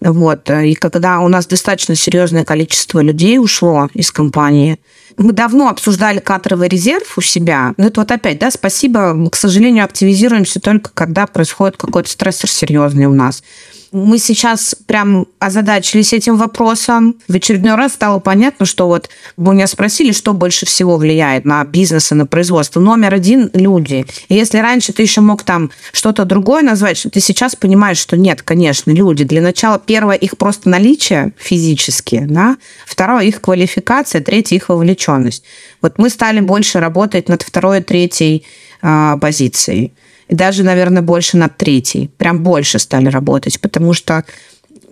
Вот. 0.00 0.48
И 0.50 0.74
когда 0.74 1.20
у 1.20 1.28
нас 1.28 1.46
достаточно 1.46 1.94
серьезное 1.94 2.44
количество 2.44 3.00
людей 3.00 3.38
ушло 3.38 3.88
из 3.94 4.12
компании, 4.12 4.78
мы 5.16 5.32
давно 5.32 5.68
обсуждали 5.68 6.18
кадровый 6.18 6.68
резерв 6.68 7.16
у 7.16 7.20
себя. 7.20 7.74
Но 7.76 7.86
это 7.86 8.00
вот 8.00 8.10
опять, 8.10 8.38
да, 8.38 8.50
спасибо. 8.50 9.14
Мы, 9.14 9.30
к 9.30 9.36
сожалению, 9.36 9.84
активизируемся 9.84 10.60
только 10.60 10.90
когда 10.92 11.26
происходит 11.26 11.76
какой-то 11.76 12.10
стрессор 12.10 12.50
серьезный 12.50 13.06
у 13.06 13.14
нас. 13.14 13.42
Мы 13.90 14.18
сейчас 14.18 14.76
прям 14.86 15.26
озадачились 15.38 16.12
этим 16.12 16.36
вопросом. 16.36 17.16
В 17.26 17.34
очередной 17.34 17.74
раз 17.74 17.94
стало 17.94 18.18
понятно, 18.18 18.66
что 18.66 18.86
вот 18.86 19.08
вы 19.38 19.54
меня 19.54 19.66
спросили, 19.66 20.12
что 20.12 20.34
больше 20.34 20.66
всего 20.66 20.98
влияет 20.98 21.46
на 21.46 21.64
бизнес 21.64 22.12
и 22.12 22.14
на 22.14 22.26
производство. 22.26 22.80
Номер 22.80 23.14
один– 23.14 23.50
люди. 23.54 24.04
И 24.28 24.34
если 24.34 24.58
раньше 24.58 24.92
ты 24.92 25.02
еще 25.02 25.22
мог 25.22 25.42
там 25.42 25.70
что-то 25.92 26.26
другое 26.26 26.62
назвать, 26.62 27.06
ты 27.10 27.20
сейчас 27.20 27.56
понимаешь, 27.56 27.98
что 27.98 28.16
нет, 28.18 28.42
конечно, 28.42 28.90
люди. 28.90 29.24
Для 29.24 29.40
начала 29.40 29.78
первое 29.78 30.16
их 30.16 30.36
просто 30.36 30.68
наличие 30.68 31.32
физически, 31.38 32.26
да? 32.28 32.58
второе 32.84 33.24
их 33.24 33.40
квалификация, 33.40 34.20
третье 34.20 34.56
их 34.56 34.68
вовлеченность. 34.98 35.44
Вот 35.82 35.98
мы 35.98 36.10
стали 36.10 36.40
больше 36.40 36.80
работать 36.80 37.28
над 37.28 37.42
второй 37.42 37.78
и 37.78 37.82
третьей 37.82 38.44
э, 38.82 39.16
позицией 39.20 39.92
и 40.28 40.34
даже, 40.34 40.62
наверное, 40.62 41.02
больше 41.02 41.36
над 41.36 41.56
третьей. 41.56 42.10
Прям 42.18 42.42
больше 42.42 42.78
стали 42.78 43.08
работать, 43.08 43.60
потому 43.60 43.94
что, 43.94 44.24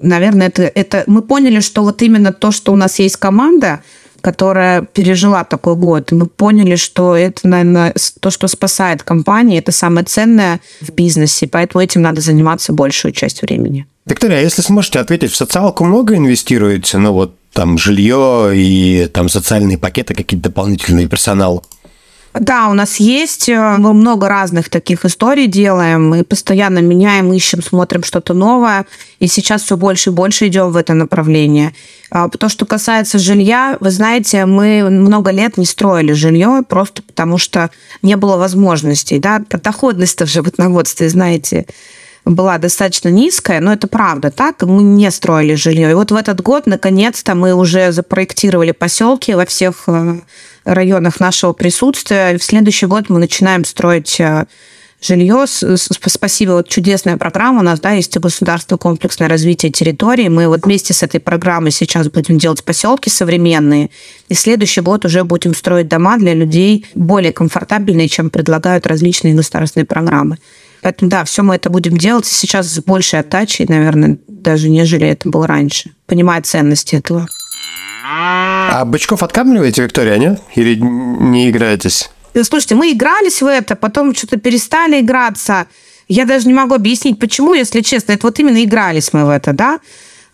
наверное, 0.02 0.46
это, 0.46 0.62
это 0.62 1.04
мы 1.06 1.22
поняли, 1.22 1.60
что 1.60 1.82
вот 1.82 2.02
именно 2.02 2.32
то, 2.32 2.52
что 2.52 2.72
у 2.72 2.76
нас 2.76 2.98
есть 2.98 3.16
команда, 3.16 3.80
которая 4.22 4.82
пережила 4.82 5.44
такой 5.44 5.74
год. 5.74 6.12
Мы 6.12 6.26
поняли, 6.26 6.76
что 6.76 7.14
это, 7.14 7.46
наверное, 7.48 7.94
то, 8.20 8.30
что 8.30 8.48
спасает 8.48 9.02
компании, 9.02 9.58
это 9.58 9.72
самое 9.72 10.04
ценное 10.04 10.60
в 10.80 10.90
бизнесе, 10.90 11.46
поэтому 11.46 11.84
этим 11.84 12.02
надо 12.02 12.20
заниматься 12.20 12.72
большую 12.72 13.12
часть 13.12 13.42
времени. 13.42 13.86
Виктория, 14.06 14.38
а 14.38 14.40
если 14.40 14.62
сможете 14.62 15.00
ответить, 15.00 15.32
в 15.32 15.36
социалку 15.36 15.84
много 15.84 16.14
инвестируете? 16.14 16.98
Ну 16.98 17.12
вот 17.12 17.34
там 17.56 17.78
жилье 17.78 18.52
и 18.54 19.08
там 19.12 19.30
социальные 19.30 19.78
пакеты, 19.78 20.14
какие-то 20.14 20.50
дополнительные 20.50 21.08
персонал? 21.08 21.64
Да, 22.38 22.68
у 22.68 22.74
нас 22.74 22.96
есть. 22.96 23.48
Э, 23.48 23.76
мы 23.78 23.94
много 23.94 24.28
разных 24.28 24.68
таких 24.68 25.06
историй 25.06 25.46
делаем. 25.46 26.10
Мы 26.10 26.22
постоянно 26.22 26.80
меняем, 26.80 27.32
ищем, 27.32 27.62
смотрим 27.62 28.04
что-то 28.04 28.34
новое. 28.34 28.84
И 29.20 29.26
сейчас 29.26 29.62
все 29.62 29.78
больше 29.78 30.10
и 30.10 30.12
больше 30.12 30.48
идем 30.48 30.70
в 30.70 30.76
это 30.76 30.92
направление. 30.92 31.72
А, 32.10 32.28
то, 32.28 32.50
что 32.50 32.66
касается 32.66 33.18
жилья, 33.18 33.78
вы 33.80 33.90
знаете, 33.90 34.44
мы 34.44 34.90
много 34.90 35.30
лет 35.30 35.56
не 35.56 35.64
строили 35.64 36.12
жилье 36.12 36.62
просто 36.68 37.02
потому, 37.02 37.38
что 37.38 37.70
не 38.02 38.16
было 38.16 38.36
возможностей. 38.36 39.18
Да? 39.18 39.42
Доходность-то 39.48 40.26
в 40.26 40.30
животноводстве, 40.30 41.08
знаете, 41.08 41.64
была 42.26 42.58
достаточно 42.58 43.08
низкая, 43.08 43.60
но 43.60 43.72
это 43.72 43.86
правда 43.86 44.30
так, 44.30 44.62
мы 44.62 44.82
не 44.82 45.10
строили 45.10 45.54
жилье. 45.54 45.92
И 45.92 45.94
вот 45.94 46.10
в 46.10 46.16
этот 46.16 46.42
год, 46.42 46.66
наконец-то, 46.66 47.34
мы 47.34 47.54
уже 47.54 47.92
запроектировали 47.92 48.72
поселки 48.72 49.32
во 49.32 49.46
всех 49.46 49.84
э, 49.86 50.18
районах 50.64 51.20
нашего 51.20 51.52
присутствия. 51.52 52.32
И 52.32 52.38
в 52.38 52.42
следующий 52.42 52.86
год 52.86 53.08
мы 53.08 53.20
начинаем 53.20 53.64
строить 53.64 54.18
э, 54.18 54.46
жилье. 55.00 55.44
Спасибо, 55.46 56.52
вот 56.52 56.68
чудесная 56.68 57.16
программа 57.16 57.60
у 57.60 57.62
нас, 57.62 57.78
да, 57.78 57.92
есть 57.92 58.18
государство 58.18 58.76
комплексное 58.76 59.28
развитие 59.28 59.70
территории. 59.70 60.26
Мы 60.26 60.48
вот 60.48 60.64
вместе 60.64 60.94
с 60.94 61.04
этой 61.04 61.20
программой 61.20 61.70
сейчас 61.70 62.08
будем 62.08 62.38
делать 62.38 62.64
поселки 62.64 63.08
современные. 63.08 63.90
И 64.28 64.34
следующий 64.34 64.80
год 64.80 65.04
уже 65.04 65.22
будем 65.22 65.54
строить 65.54 65.86
дома 65.86 66.18
для 66.18 66.34
людей 66.34 66.86
более 66.96 67.32
комфортабельные, 67.32 68.08
чем 68.08 68.30
предлагают 68.30 68.86
различные 68.86 69.34
государственные 69.34 69.86
программы. 69.86 70.38
Поэтому, 70.86 71.10
да, 71.10 71.24
все 71.24 71.42
мы 71.42 71.56
это 71.56 71.68
будем 71.68 71.96
делать 71.96 72.26
сейчас 72.26 72.68
с 72.68 72.78
большей 72.78 73.18
отдачей, 73.18 73.66
наверное, 73.68 74.18
даже 74.28 74.68
нежели 74.68 75.08
это 75.08 75.28
было 75.28 75.44
раньше, 75.44 75.90
понимая 76.06 76.40
ценности 76.42 76.94
этого. 76.94 77.26
А 78.04 78.84
бычков 78.84 79.24
откармливаете, 79.24 79.82
Виктория, 79.82 80.16
нет? 80.16 80.40
Или 80.54 80.76
не 80.76 81.50
играетесь? 81.50 82.08
Слушайте, 82.40 82.76
мы 82.76 82.92
игрались 82.92 83.42
в 83.42 83.46
это, 83.46 83.74
потом 83.74 84.14
что-то 84.14 84.36
перестали 84.36 85.00
играться. 85.00 85.66
Я 86.06 86.24
даже 86.24 86.46
не 86.46 86.54
могу 86.54 86.76
объяснить, 86.76 87.18
почему, 87.18 87.52
если 87.52 87.80
честно. 87.80 88.12
Это 88.12 88.24
вот 88.28 88.38
именно 88.38 88.62
игрались 88.62 89.12
мы 89.12 89.26
в 89.26 89.30
это, 89.30 89.52
да? 89.52 89.80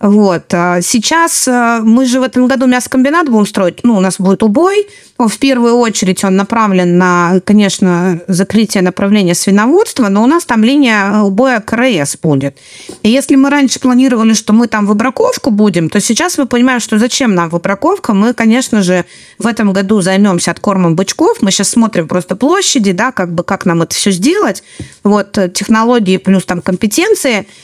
Вот. 0.03 0.53
А 0.53 0.81
сейчас 0.83 1.47
э, 1.47 1.79
мы 1.85 2.07
же 2.07 2.19
в 2.19 2.25
этом 2.25 2.49
году 2.49 2.67
мясокомбинат 2.67 3.29
будем 3.29 3.47
строить. 3.47 3.85
Ну, 3.85 3.97
у 3.97 4.01
нас 4.01 4.19
будет 4.19 4.43
убой. 4.43 4.89
В 5.17 5.39
первую 5.39 5.77
очередь 5.77 6.25
он 6.25 6.35
направлен 6.35 6.99
на, 6.99 7.41
конечно, 7.45 8.21
закрытие 8.27 8.83
направления 8.83 9.37
свиноводства, 9.37 10.09
но 10.09 10.25
у 10.25 10.27
нас 10.27 10.45
там 10.45 10.65
линия 10.65 11.21
убоя 11.23 11.61
КРС 11.61 12.17
будет. 12.21 12.59
И 13.05 13.11
если 13.11 13.37
мы 13.37 13.49
раньше 13.49 13.79
планировали, 13.79 14.33
что 14.33 14.53
мы 14.53 14.67
там 14.67 14.87
выбраковку 14.87 15.53
будем, 15.53 15.89
то 15.89 16.01
сейчас 16.01 16.37
мы 16.37 16.47
понимаем, 16.47 16.81
что 16.81 16.99
зачем 16.99 17.37
нам 17.37 17.49
выбраковка. 17.49 18.13
Мы, 18.13 18.35
конечно 18.35 18.83
же, 18.83 19.05
в 19.39 19.47
этом 19.47 19.73
году 19.73 20.01
займемся 20.01 20.51
откормом 20.51 20.97
бычков. 20.97 21.41
Мы 21.43 21.53
сейчас 21.53 21.71
смотрим 21.71 22.09
просто 22.09 22.35
площади, 22.35 22.91
да, 22.91 23.13
как 23.13 23.33
бы 23.33 23.45
как 23.45 23.67
нам 23.67 23.83
это 23.83 23.95
все 23.95 24.11
сделать. 24.11 24.65
Вот 25.05 25.39
э, 25.39 25.49
технологии 25.49 26.17
плюс 26.17 26.45
там 26.45 26.61
компетенции– 26.61 27.47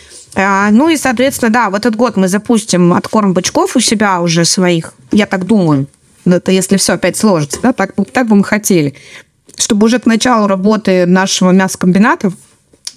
ну 0.70 0.88
и, 0.88 0.96
соответственно, 0.96 1.50
да, 1.50 1.70
в 1.70 1.74
этот 1.74 1.96
год 1.96 2.16
мы 2.16 2.28
запустим 2.28 2.92
откорм 2.92 3.32
бычков 3.32 3.74
у 3.76 3.80
себя 3.80 4.20
уже 4.20 4.44
своих, 4.44 4.94
я 5.10 5.26
так 5.26 5.46
думаю. 5.46 5.86
Это 6.24 6.52
если 6.52 6.76
все 6.76 6.94
опять 6.94 7.16
сложится, 7.16 7.58
да, 7.62 7.72
так, 7.72 7.94
так 8.12 8.28
бы 8.28 8.36
мы 8.36 8.44
хотели. 8.44 8.94
Чтобы 9.56 9.86
уже 9.86 9.98
к 9.98 10.06
началу 10.06 10.46
работы 10.46 11.06
нашего 11.06 11.50
мясокомбината 11.50 12.32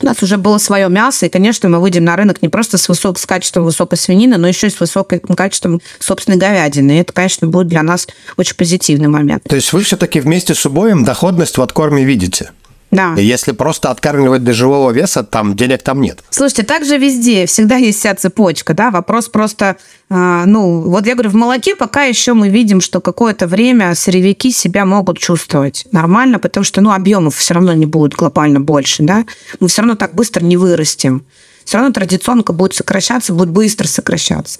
у 0.01 0.06
нас 0.06 0.21
уже 0.23 0.38
было 0.38 0.58
свое 0.58 0.89
мясо, 0.89 1.25
и, 1.25 1.30
конечно, 1.30 1.69
мы 1.69 1.80
выйдем 1.80 2.04
на 2.04 2.15
рынок 2.15 2.41
не 2.41 2.49
просто 2.49 2.77
с, 2.77 2.89
высок, 2.89 3.19
с 3.19 3.25
качеством 3.25 3.63
высокой 3.63 3.97
свинины, 3.97 4.38
но 4.38 4.47
еще 4.47 4.67
и 4.67 4.69
с 4.69 4.80
высоким 4.80 5.19
качеством 5.36 5.82
собственной 5.99 6.38
говядины. 6.38 6.93
И 6.93 7.01
это, 7.01 7.13
конечно, 7.13 7.47
будет 7.47 7.67
для 7.67 7.84
нас 7.84 8.08
очень 8.38 8.56
позитивный 8.56 9.08
момент. 9.08 9.43
То 9.43 9.56
есть 9.56 9.71
вы 9.73 9.84
все-таки 9.84 10.19
вместе 10.19 10.56
с 10.56 10.65
убоем 10.65 11.04
доходность 11.04 11.58
в 11.58 11.62
откорме 11.62 12.04
видите? 12.04 12.51
Да. 12.91 13.13
Если 13.15 13.54
просто 13.54 13.89
откармливать 13.89 14.43
до 14.43 14.54
живого 14.54 14.91
веса, 14.91 15.23
там 15.23 15.56
денег 15.56 15.82
там 15.82 16.01
нет. 16.01 16.19
Слушайте, 16.30 16.63
также 16.63 16.97
везде 16.97 17.45
всегда 17.45 17.77
есть 17.77 17.99
вся 17.99 18.13
цепочка, 18.15 18.73
да, 18.73 18.91
вопрос 18.91 19.30
просто, 19.30 19.77
э, 20.10 20.43
ну, 20.45 20.82
вот 20.82 21.06
я 21.08 21.13
говорю, 21.13 21.30
в 21.30 21.36
молоке 21.36 21.77
пока 21.77 22.04
еще 22.04 22.34
мы 22.34 22.49
видим, 22.49 22.82
что 22.82 22.99
какое-то 22.99 23.47
время 23.47 23.95
сырьевики 23.95 24.51
себя 24.51 24.86
могут 24.86 25.19
чувствовать 25.19 25.88
нормально, 25.93 26.38
потому 26.38 26.65
что, 26.65 26.82
ну, 26.82 26.91
объемов 26.91 27.38
все 27.38 27.54
равно 27.54 27.73
не 27.73 27.86
будет 27.86 28.13
глобально 28.13 28.60
больше, 28.60 29.04
да, 29.04 29.25
мы 29.62 29.69
все 29.69 29.82
равно 29.82 29.95
так 29.95 30.13
быстро 30.13 30.43
не 30.43 30.58
вырастем. 30.58 31.25
Все 31.63 31.77
равно 31.77 31.93
традиционка 31.93 32.51
будет 32.51 32.73
сокращаться, 32.73 33.34
будет 33.34 33.49
быстро 33.49 33.88
сокращаться. 33.88 34.60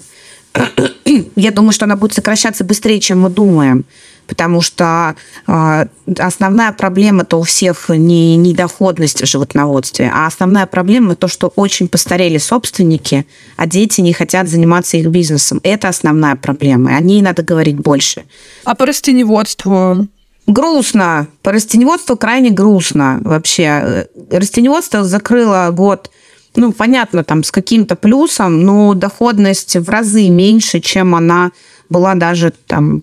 Я 1.36 1.50
думаю, 1.50 1.72
что 1.72 1.84
она 1.84 1.96
будет 1.96 2.14
сокращаться 2.14 2.64
быстрее, 2.64 3.00
чем 3.00 3.20
мы 3.20 3.28
думаем 3.28 3.84
потому 4.32 4.62
что 4.62 5.14
э, 5.46 5.86
основная 6.18 6.72
проблема-то 6.72 7.36
у 7.38 7.42
всех 7.42 7.90
не 7.90 8.34
недоходность 8.36 9.20
в 9.20 9.26
животноводстве, 9.26 10.10
а 10.10 10.26
основная 10.26 10.64
проблема 10.64 11.16
то, 11.16 11.28
что 11.28 11.52
очень 11.54 11.86
постарели 11.86 12.38
собственники, 12.38 13.26
а 13.58 13.66
дети 13.66 14.00
не 14.00 14.14
хотят 14.14 14.48
заниматься 14.48 14.96
их 14.96 15.08
бизнесом. 15.08 15.60
Это 15.62 15.88
основная 15.88 16.34
проблема, 16.34 16.96
о 16.96 17.00
ней 17.00 17.20
надо 17.20 17.42
говорить 17.42 17.76
больше. 17.76 18.24
А 18.64 18.74
по 18.74 18.86
растеневодству? 18.86 20.08
Грустно. 20.46 21.26
По 21.42 21.52
растеневодству 21.52 22.16
крайне 22.16 22.48
грустно 22.48 23.18
вообще. 23.20 24.08
Растеневодство 24.30 25.04
закрыло 25.04 25.68
год 25.72 26.10
ну, 26.54 26.72
понятно, 26.72 27.24
там 27.24 27.44
с 27.44 27.50
каким-то 27.50 27.96
плюсом, 27.96 28.62
но 28.62 28.92
доходность 28.92 29.76
в 29.76 29.88
разы 29.88 30.28
меньше, 30.28 30.80
чем 30.80 31.14
она 31.14 31.50
была 31.88 32.14
даже 32.14 32.52
там 32.66 33.02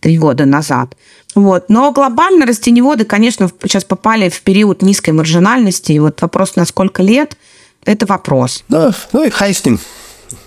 три 0.00 0.18
года 0.18 0.44
назад. 0.44 0.96
Вот. 1.34 1.68
Но 1.68 1.92
глобально 1.92 2.46
растениеводы, 2.46 3.04
конечно, 3.04 3.50
сейчас 3.62 3.84
попали 3.84 4.28
в 4.28 4.40
период 4.42 4.82
низкой 4.82 5.10
маржинальности. 5.10 5.92
И 5.92 5.98
вот 5.98 6.20
вопрос, 6.22 6.56
на 6.56 6.64
сколько 6.64 7.02
лет, 7.02 7.36
это 7.84 8.06
вопрос. 8.06 8.64
Ну, 8.68 8.90
ну 9.12 9.24
и 9.24 9.30
хайстинг. 9.30 9.80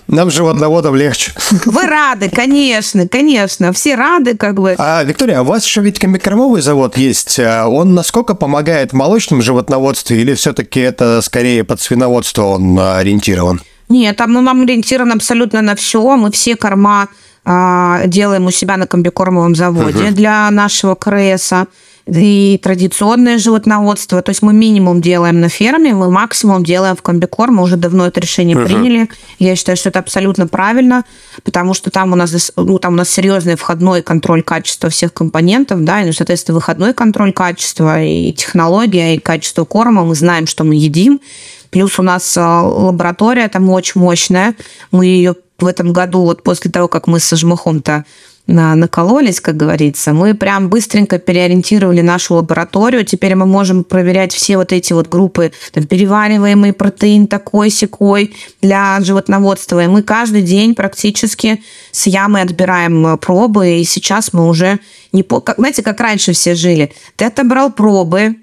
Нам 0.08 0.30
животноводам 0.30 0.96
легче. 0.96 1.32
Вы 1.66 1.88
рады, 1.88 2.30
конечно, 2.30 3.08
конечно. 3.08 3.72
Все 3.72 3.96
рады, 3.96 4.36
как 4.36 4.56
бы. 4.56 4.76
А, 4.78 5.04
Виктория, 5.04 5.40
а 5.40 5.42
у 5.42 5.46
вас 5.46 5.66
еще 5.66 5.82
ведь 5.82 6.00
комбикормовый 6.00 6.62
завод 6.62 6.98
есть. 6.98 7.40
А 7.40 7.68
он 7.68 7.94
насколько 7.94 8.36
помогает 8.36 8.94
молочным 8.94 9.42
животноводству 9.42 10.16
или 10.16 10.34
все-таки 10.34 10.82
это 10.82 11.22
скорее 11.22 11.64
под 11.64 11.80
свиноводство 11.80 12.44
он 12.44 12.78
ориентирован? 12.78 13.62
Нет, 13.90 14.18
там 14.18 14.34
ну, 14.34 14.42
нам 14.42 14.62
ориентирован 14.64 15.14
абсолютно 15.14 15.62
на 15.62 15.76
все. 15.76 16.16
Мы 16.18 16.32
все 16.32 16.56
корма 16.56 17.04
а, 17.04 17.08
делаем 17.46 18.46
у 18.46 18.52
себя 18.52 18.78
на 18.78 18.86
комбикормовом 18.86 19.56
заводе 19.56 20.06
угу. 20.06 20.14
для 20.14 20.50
нашего 20.52 20.96
КРСа 20.96 21.68
и 22.08 22.60
традиционное 22.62 23.38
животноводство. 23.38 24.22
То 24.22 24.30
есть 24.32 24.42
мы 24.42 24.54
минимум 24.54 25.02
делаем 25.02 25.40
на 25.40 25.50
ферме, 25.50 25.94
мы 25.94 26.10
максимум 26.10 26.64
делаем 26.64 26.96
в 26.96 27.02
комбикорм. 27.02 27.56
Мы 27.56 27.64
уже 27.64 27.78
давно 27.78 28.08
это 28.08 28.20
решение 28.20 28.58
uh 28.58 28.66
приняли. 28.66 29.10
Я 29.40 29.56
считаю, 29.56 29.78
что 29.78 29.90
это 29.90 30.00
абсолютно 30.00 30.48
правильно, 30.48 31.06
потому 31.44 31.74
что 31.74 31.90
там 31.90 32.14
у 32.14 32.16
нас, 32.16 32.52
ну, 32.56 32.80
там 32.80 32.94
у 32.94 32.98
нас 32.98 33.10
серьезный 33.10 33.56
входной 33.56 34.02
контроль 34.02 34.44
качества 34.44 34.90
всех 34.90 35.14
компонентов, 35.14 35.84
да, 35.84 36.02
и, 36.02 36.06
ну, 36.06 36.14
соответственно, 36.14 36.56
выходной 36.56 36.94
контроль 36.94 37.34
качества 37.34 38.02
и 38.02 38.34
технология, 38.34 39.16
и 39.16 39.20
качество 39.20 39.66
корма. 39.66 40.04
Мы 40.04 40.16
знаем, 40.16 40.48
что 40.48 40.64
мы 40.64 40.76
едим. 40.76 41.22
Плюс 41.70 41.98
у 42.00 42.04
нас 42.04 42.36
а, 42.38 42.64
лаборатория 42.64 43.48
там 43.48 43.70
очень 43.70 44.02
мощная. 44.02 44.56
Мы 44.92 45.06
ее 45.06 45.36
в 45.62 45.68
этом 45.68 45.94
году, 45.94 46.22
вот 46.22 46.44
после 46.44 46.72
того, 46.72 46.88
как 46.88 47.08
мы 47.08 47.20
со 47.20 47.36
жмыхом-то 47.36 48.06
накололись, 48.48 49.40
как 49.40 49.56
говорится, 49.56 50.14
мы 50.14 50.34
прям 50.34 50.70
быстренько 50.70 51.20
переориентировали 51.20 52.02
нашу 52.02 52.36
лабораторию. 52.36 53.06
Теперь 53.06 53.36
мы 53.36 53.46
можем 53.46 53.84
проверять 53.84 54.34
все 54.34 54.58
вот 54.58 54.74
эти 54.74 54.94
вот 54.94 55.08
группы, 55.08 55.52
там, 55.72 55.86
перевариваемый 55.86 56.74
протеин 56.74 57.28
такой-сякой 57.28 58.34
для 58.62 59.00
животноводства. 59.02 59.84
И 59.84 59.88
мы 59.88 60.04
каждый 60.04 60.42
день 60.42 60.76
практически 60.76 61.64
с 61.92 62.08
ямы 62.08 62.42
отбираем 62.42 63.06
э, 63.08 63.18
пробы, 63.18 63.80
и 63.80 63.84
сейчас 63.84 64.34
мы 64.34 64.48
уже 64.48 64.80
не... 65.12 65.24
По... 65.24 65.40
Как, 65.40 65.58
знаете, 65.58 65.84
как 65.84 66.00
раньше 66.00 66.34
все 66.34 66.56
жили? 66.56 66.92
Ты 67.16 67.26
отобрал 67.26 67.72
пробы, 67.72 68.38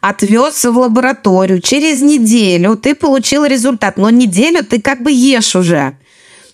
отвез 0.00 0.64
в 0.64 0.78
лабораторию, 0.78 1.60
через 1.60 2.02
неделю 2.02 2.76
ты 2.76 2.94
получил 2.94 3.44
результат, 3.44 3.96
но 3.96 4.10
неделю 4.10 4.64
ты 4.64 4.80
как 4.80 5.02
бы 5.02 5.10
ешь 5.10 5.56
уже. 5.56 5.96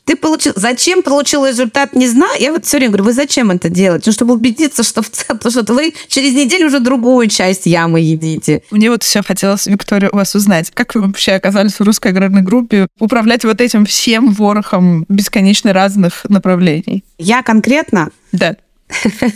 Ты 0.07 0.15
получил... 0.15 0.53
Зачем 0.55 1.03
получил 1.03 1.45
результат, 1.45 1.95
не 1.95 2.07
знаю. 2.07 2.41
Я 2.41 2.53
вот 2.53 2.65
все 2.65 2.77
время 2.77 2.93
говорю, 2.93 3.05
вы 3.05 3.13
зачем 3.13 3.51
это 3.51 3.69
делаете? 3.69 4.05
Ну, 4.07 4.13
чтобы 4.13 4.35
убедиться, 4.35 4.85
что, 4.85 5.03
в 5.03 5.11
целом, 5.11 5.41
что 5.51 5.75
вы 5.75 5.95
через 6.07 6.33
неделю 6.33 6.69
уже 6.69 6.79
другую 6.79 7.27
часть 7.27 7.67
ямы 7.67 7.99
едите. 8.01 8.63
Мне 8.71 8.89
вот 8.89 9.03
все 9.03 9.23
хотелось, 9.23 9.67
Виктория, 9.67 10.09
у 10.11 10.17
вас 10.17 10.33
узнать, 10.37 10.71
как 10.71 10.95
вы 10.95 11.03
вообще 11.03 11.33
оказались 11.33 11.75
в 11.75 11.81
русской 11.81 12.13
аграрной 12.13 12.43
группе, 12.43 12.87
управлять 13.01 13.45
вот 13.45 13.61
этим 13.61 13.85
всем 13.85 14.33
ворохом 14.33 15.05
бесконечно 15.09 15.73
разных 15.73 16.25
направлений? 16.29 17.03
Я 17.19 17.43
конкретно? 17.43 18.11
Да. 18.31 18.57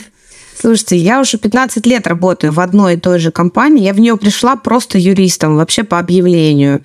Слушайте, 0.57 0.95
я 0.95 1.19
уже 1.19 1.37
15 1.37 1.85
лет 1.85 2.07
работаю 2.07 2.53
в 2.53 2.61
одной 2.61 2.93
и 2.93 2.97
той 2.97 3.19
же 3.19 3.31
компании. 3.31 3.83
Я 3.83 3.93
в 3.93 3.99
нее 3.99 4.15
пришла 4.15 4.55
просто 4.55 4.97
юристом, 4.97 5.57
вообще 5.57 5.83
по 5.83 5.99
объявлению. 5.99 6.81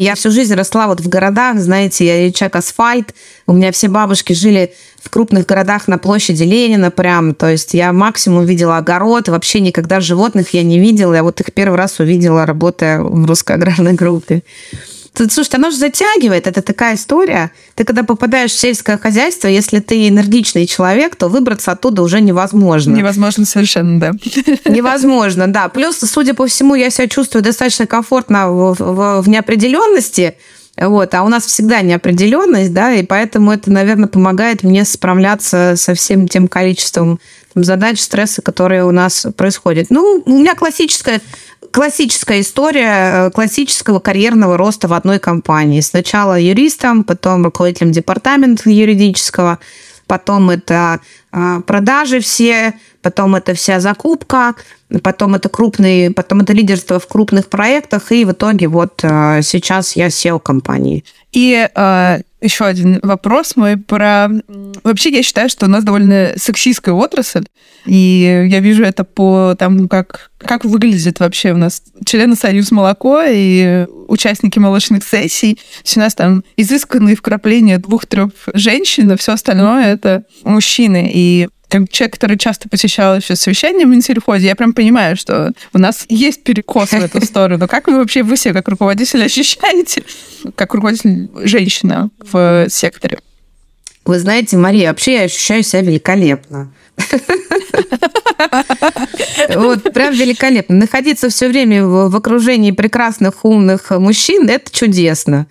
Я 0.00 0.14
всю 0.14 0.30
жизнь 0.30 0.54
росла 0.54 0.86
вот 0.86 1.02
в 1.02 1.10
городах, 1.10 1.58
знаете, 1.58 2.06
я 2.06 2.32
человек 2.32 2.56
асфальт, 2.56 3.14
у 3.46 3.52
меня 3.52 3.70
все 3.70 3.86
бабушки 3.88 4.32
жили 4.32 4.72
в 4.98 5.10
крупных 5.10 5.44
городах 5.44 5.88
на 5.88 5.98
площади 5.98 6.42
Ленина 6.42 6.90
прям, 6.90 7.34
то 7.34 7.50
есть 7.50 7.74
я 7.74 7.92
максимум 7.92 8.46
видела 8.46 8.78
огород, 8.78 9.28
вообще 9.28 9.60
никогда 9.60 10.00
животных 10.00 10.54
я 10.54 10.62
не 10.62 10.78
видела, 10.78 11.12
я 11.12 11.22
вот 11.22 11.42
их 11.42 11.52
первый 11.52 11.76
раз 11.76 12.00
увидела, 12.00 12.46
работая 12.46 13.02
в 13.02 13.26
русской 13.26 13.56
аграрной 13.56 13.92
группе. 13.92 14.42
Слушай, 15.14 15.56
оно 15.56 15.70
же 15.70 15.76
затягивает, 15.76 16.46
это 16.46 16.62
такая 16.62 16.94
история. 16.94 17.50
Ты 17.74 17.84
когда 17.84 18.04
попадаешь 18.04 18.52
в 18.52 18.58
сельское 18.58 18.96
хозяйство, 18.96 19.48
если 19.48 19.80
ты 19.80 20.08
энергичный 20.08 20.66
человек, 20.66 21.16
то 21.16 21.28
выбраться 21.28 21.72
оттуда 21.72 22.02
уже 22.02 22.20
невозможно. 22.20 22.94
Невозможно 22.94 23.44
совершенно, 23.44 24.00
да. 24.00 24.12
Невозможно, 24.64 25.46
да. 25.46 25.68
Плюс, 25.68 25.98
судя 25.98 26.34
по 26.34 26.46
всему, 26.46 26.74
я 26.74 26.90
себя 26.90 27.08
чувствую 27.08 27.42
достаточно 27.42 27.86
комфортно 27.86 28.50
в, 28.50 28.74
в, 28.78 29.22
в 29.22 29.28
неопределенности, 29.28 30.36
вот, 30.76 31.14
а 31.14 31.24
у 31.24 31.28
нас 31.28 31.44
всегда 31.44 31.82
неопределенность, 31.82 32.72
да, 32.72 32.94
и 32.94 33.02
поэтому 33.02 33.52
это, 33.52 33.70
наверное, 33.70 34.08
помогает 34.08 34.62
мне 34.62 34.84
справляться 34.84 35.74
со 35.76 35.94
всем 35.94 36.26
тем 36.26 36.48
количеством 36.48 37.20
там, 37.52 37.64
задач, 37.64 38.00
стресса, 38.00 38.40
которые 38.40 38.84
у 38.84 38.90
нас 38.90 39.26
происходят. 39.36 39.88
Ну, 39.90 40.22
у 40.24 40.38
меня 40.38 40.54
классическая 40.54 41.20
классическая 41.70 42.40
история 42.40 43.26
э, 43.26 43.30
классического 43.30 44.00
карьерного 44.00 44.56
роста 44.56 44.88
в 44.88 44.92
одной 44.92 45.18
компании. 45.18 45.80
Сначала 45.80 46.38
юристом, 46.38 47.04
потом 47.04 47.44
руководителем 47.44 47.92
департамента 47.92 48.70
юридического, 48.70 49.58
потом 50.06 50.50
это 50.50 51.00
а, 51.30 51.60
продажи 51.60 52.20
все, 52.20 52.74
потом 53.02 53.36
это 53.36 53.54
вся 53.54 53.78
закупка, 53.80 54.56
потом 55.02 55.34
это 55.34 55.48
крупные, 55.48 56.10
потом 56.10 56.40
это 56.40 56.52
лидерство 56.52 56.98
в 56.98 57.06
крупных 57.06 57.48
проектах, 57.48 58.12
и 58.12 58.24
в 58.24 58.32
итоге 58.32 58.68
вот 58.68 59.00
э, 59.02 59.40
сейчас 59.42 59.96
я 59.96 60.08
SEO 60.08 60.40
компании. 60.40 61.04
И 61.32 61.68
э, 61.72 62.20
еще 62.40 62.64
один 62.64 62.98
вопрос 63.02 63.56
мой 63.56 63.76
про... 63.76 64.28
Вообще, 64.82 65.10
я 65.10 65.22
считаю, 65.22 65.48
что 65.48 65.66
у 65.66 65.68
нас 65.68 65.84
довольно 65.84 66.32
сексистская 66.36 66.94
отрасль, 66.94 67.44
и 67.86 68.46
я 68.50 68.60
вижу 68.60 68.82
это 68.82 69.04
по 69.04 69.54
тому, 69.58 69.88
как, 69.88 70.30
как 70.38 70.64
выглядит 70.64 71.20
вообще 71.20 71.52
у 71.52 71.56
нас 71.56 71.82
члены 72.04 72.36
Союз 72.36 72.70
молоко 72.70 73.22
и 73.26 73.86
участники 74.08 74.58
молочных 74.58 75.04
сессий. 75.04 75.58
То 75.84 76.00
у 76.00 76.02
нас 76.02 76.14
там 76.14 76.44
изысканные 76.56 77.16
вкрапления 77.16 77.78
двух-трех 77.78 78.30
женщин, 78.52 79.10
а 79.10 79.16
все 79.16 79.32
остальное 79.32 79.92
это 79.92 80.24
мужчины. 80.44 81.10
И 81.12 81.48
как 81.70 81.88
человек, 81.90 82.14
который 82.14 82.36
часто 82.36 82.68
посещал 82.68 83.16
еще 83.16 83.36
совещания 83.36 83.86
в 83.86 83.88
Минсельхозе, 83.88 84.48
я 84.48 84.56
прям 84.56 84.72
понимаю, 84.72 85.16
что 85.16 85.52
у 85.72 85.78
нас 85.78 86.04
есть 86.08 86.42
перекос 86.42 86.90
в 86.90 86.94
эту 86.94 87.24
сторону. 87.24 87.68
Как 87.68 87.86
вы 87.86 87.98
вообще, 87.98 88.22
вы 88.22 88.36
все 88.36 88.52
как 88.52 88.68
руководитель 88.68 89.24
ощущаете, 89.24 90.02
как 90.56 90.74
руководитель 90.74 91.30
женщина 91.44 92.10
в 92.18 92.68
секторе? 92.68 93.20
Вы 94.04 94.18
знаете, 94.18 94.56
Мария, 94.56 94.88
вообще 94.88 95.14
я 95.14 95.22
ощущаю 95.22 95.62
себя 95.62 95.82
великолепно. 95.82 96.72
Вот, 99.54 99.92
прям 99.92 100.14
великолепно. 100.14 100.76
Находиться 100.76 101.28
все 101.28 101.48
время 101.48 101.86
в 101.86 102.14
окружении 102.16 102.72
прекрасных, 102.72 103.44
умных 103.44 103.90
мужчин– 103.90 104.48
это 104.50 104.70
чудесно. 104.70 105.46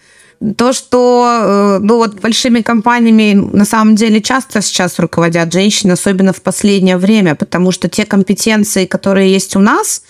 То, 0.56 0.71
что 0.71 1.80
э, 1.80 1.84
ну, 1.84 1.97
вот 1.97 2.21
большими 2.21 2.62
компаниями 2.62 3.34
на 3.34 3.65
самом 3.65 3.95
деле 3.95 4.21
часто 4.21 4.62
сейчас 4.62 4.97
руководят 4.97 5.52
женщины, 5.52 5.91
особенно 5.93 6.32
в 6.32 6.41
последнее 6.41 6.97
время, 6.97 7.36
потому 7.36 7.71
что 7.71 7.89
те 7.89 8.06
компетенции, 8.06 8.86
которые 8.86 9.34
есть 9.34 9.58
у 9.58 9.60
нас, 9.60 10.02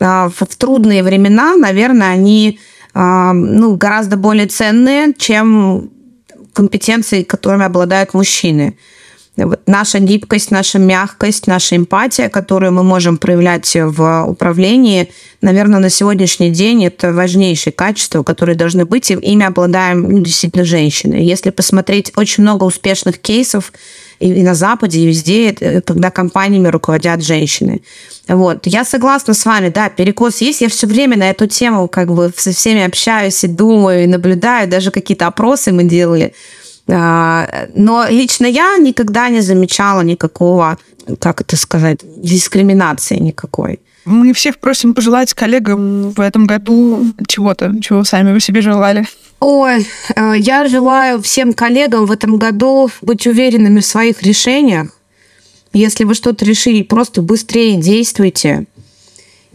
а, 0.00 0.28
в 0.28 0.44
трудные 0.56 1.02
времена, 1.02 1.56
наверное, 1.56 2.10
они 2.10 2.58
а, 2.92 3.32
ну, 3.32 3.76
гораздо 3.76 4.16
более 4.16 4.46
ценные, 4.46 5.14
чем 5.16 5.90
компетенции, 6.52 7.22
которыми 7.22 7.64
обладают 7.64 8.12
мужчины 8.12 8.76
наша 9.66 9.98
гибкость, 9.98 10.50
наша 10.50 10.78
мягкость, 10.78 11.46
наша 11.46 11.76
эмпатия, 11.76 12.28
которую 12.28 12.72
мы 12.72 12.82
можем 12.82 13.16
проявлять 13.16 13.70
в 13.74 14.24
управлении, 14.28 15.10
наверное, 15.40 15.80
на 15.80 15.90
сегодняшний 15.90 16.50
день 16.50 16.84
это 16.84 17.12
важнейшие 17.12 17.72
качества, 17.72 18.22
которые 18.22 18.56
должны 18.56 18.84
быть, 18.84 19.10
и 19.10 19.14
ими 19.14 19.44
обладаем 19.44 20.02
ну, 20.02 20.20
действительно 20.20 20.64
женщины. 20.64 21.14
Если 21.14 21.50
посмотреть 21.50 22.12
очень 22.16 22.42
много 22.42 22.64
успешных 22.64 23.18
кейсов 23.18 23.72
и, 24.20 24.32
и 24.32 24.42
на 24.42 24.54
Западе, 24.54 25.00
и 25.00 25.06
везде, 25.06 25.52
когда 25.84 26.10
компаниями 26.10 26.68
руководят 26.68 27.22
женщины. 27.22 27.82
Вот. 28.28 28.66
Я 28.66 28.84
согласна 28.84 29.34
с 29.34 29.44
вами, 29.44 29.68
да, 29.68 29.88
перекос 29.88 30.40
есть. 30.40 30.60
Я 30.60 30.68
все 30.68 30.86
время 30.86 31.16
на 31.16 31.30
эту 31.30 31.46
тему 31.46 31.88
как 31.88 32.12
бы 32.12 32.32
со 32.36 32.52
всеми 32.52 32.84
общаюсь 32.84 33.42
и 33.44 33.48
думаю, 33.48 34.04
и 34.04 34.06
наблюдаю. 34.06 34.68
Даже 34.68 34.90
какие-то 34.90 35.26
опросы 35.26 35.72
мы 35.72 35.84
делали. 35.84 36.32
А, 36.88 37.68
но 37.74 38.06
лично 38.08 38.46
я 38.46 38.76
никогда 38.76 39.28
не 39.28 39.40
замечала 39.40 40.02
никакого, 40.02 40.78
как 41.18 41.40
это 41.40 41.56
сказать, 41.56 42.00
дискриминации 42.16 43.16
никакой. 43.16 43.80
Мы 44.04 44.34
всех 44.34 44.58
просим 44.58 44.92
пожелать 44.92 45.32
коллегам 45.32 46.10
в 46.10 46.20
этом 46.20 46.46
году 46.46 47.06
чего-то, 47.26 47.74
чего 47.80 48.04
сами 48.04 48.32
вы 48.32 48.40
себе 48.40 48.60
желали. 48.60 49.06
Ой, 49.40 49.86
э, 50.14 50.34
я 50.38 50.68
желаю 50.68 51.22
всем 51.22 51.54
коллегам 51.54 52.06
в 52.06 52.10
этом 52.10 52.36
году 52.36 52.90
быть 53.00 53.26
уверенными 53.26 53.80
в 53.80 53.86
своих 53.86 54.22
решениях. 54.22 54.88
Если 55.72 56.04
вы 56.04 56.14
что-то 56.14 56.44
решили, 56.44 56.82
просто 56.82 57.22
быстрее 57.22 57.80
действуйте. 57.80 58.66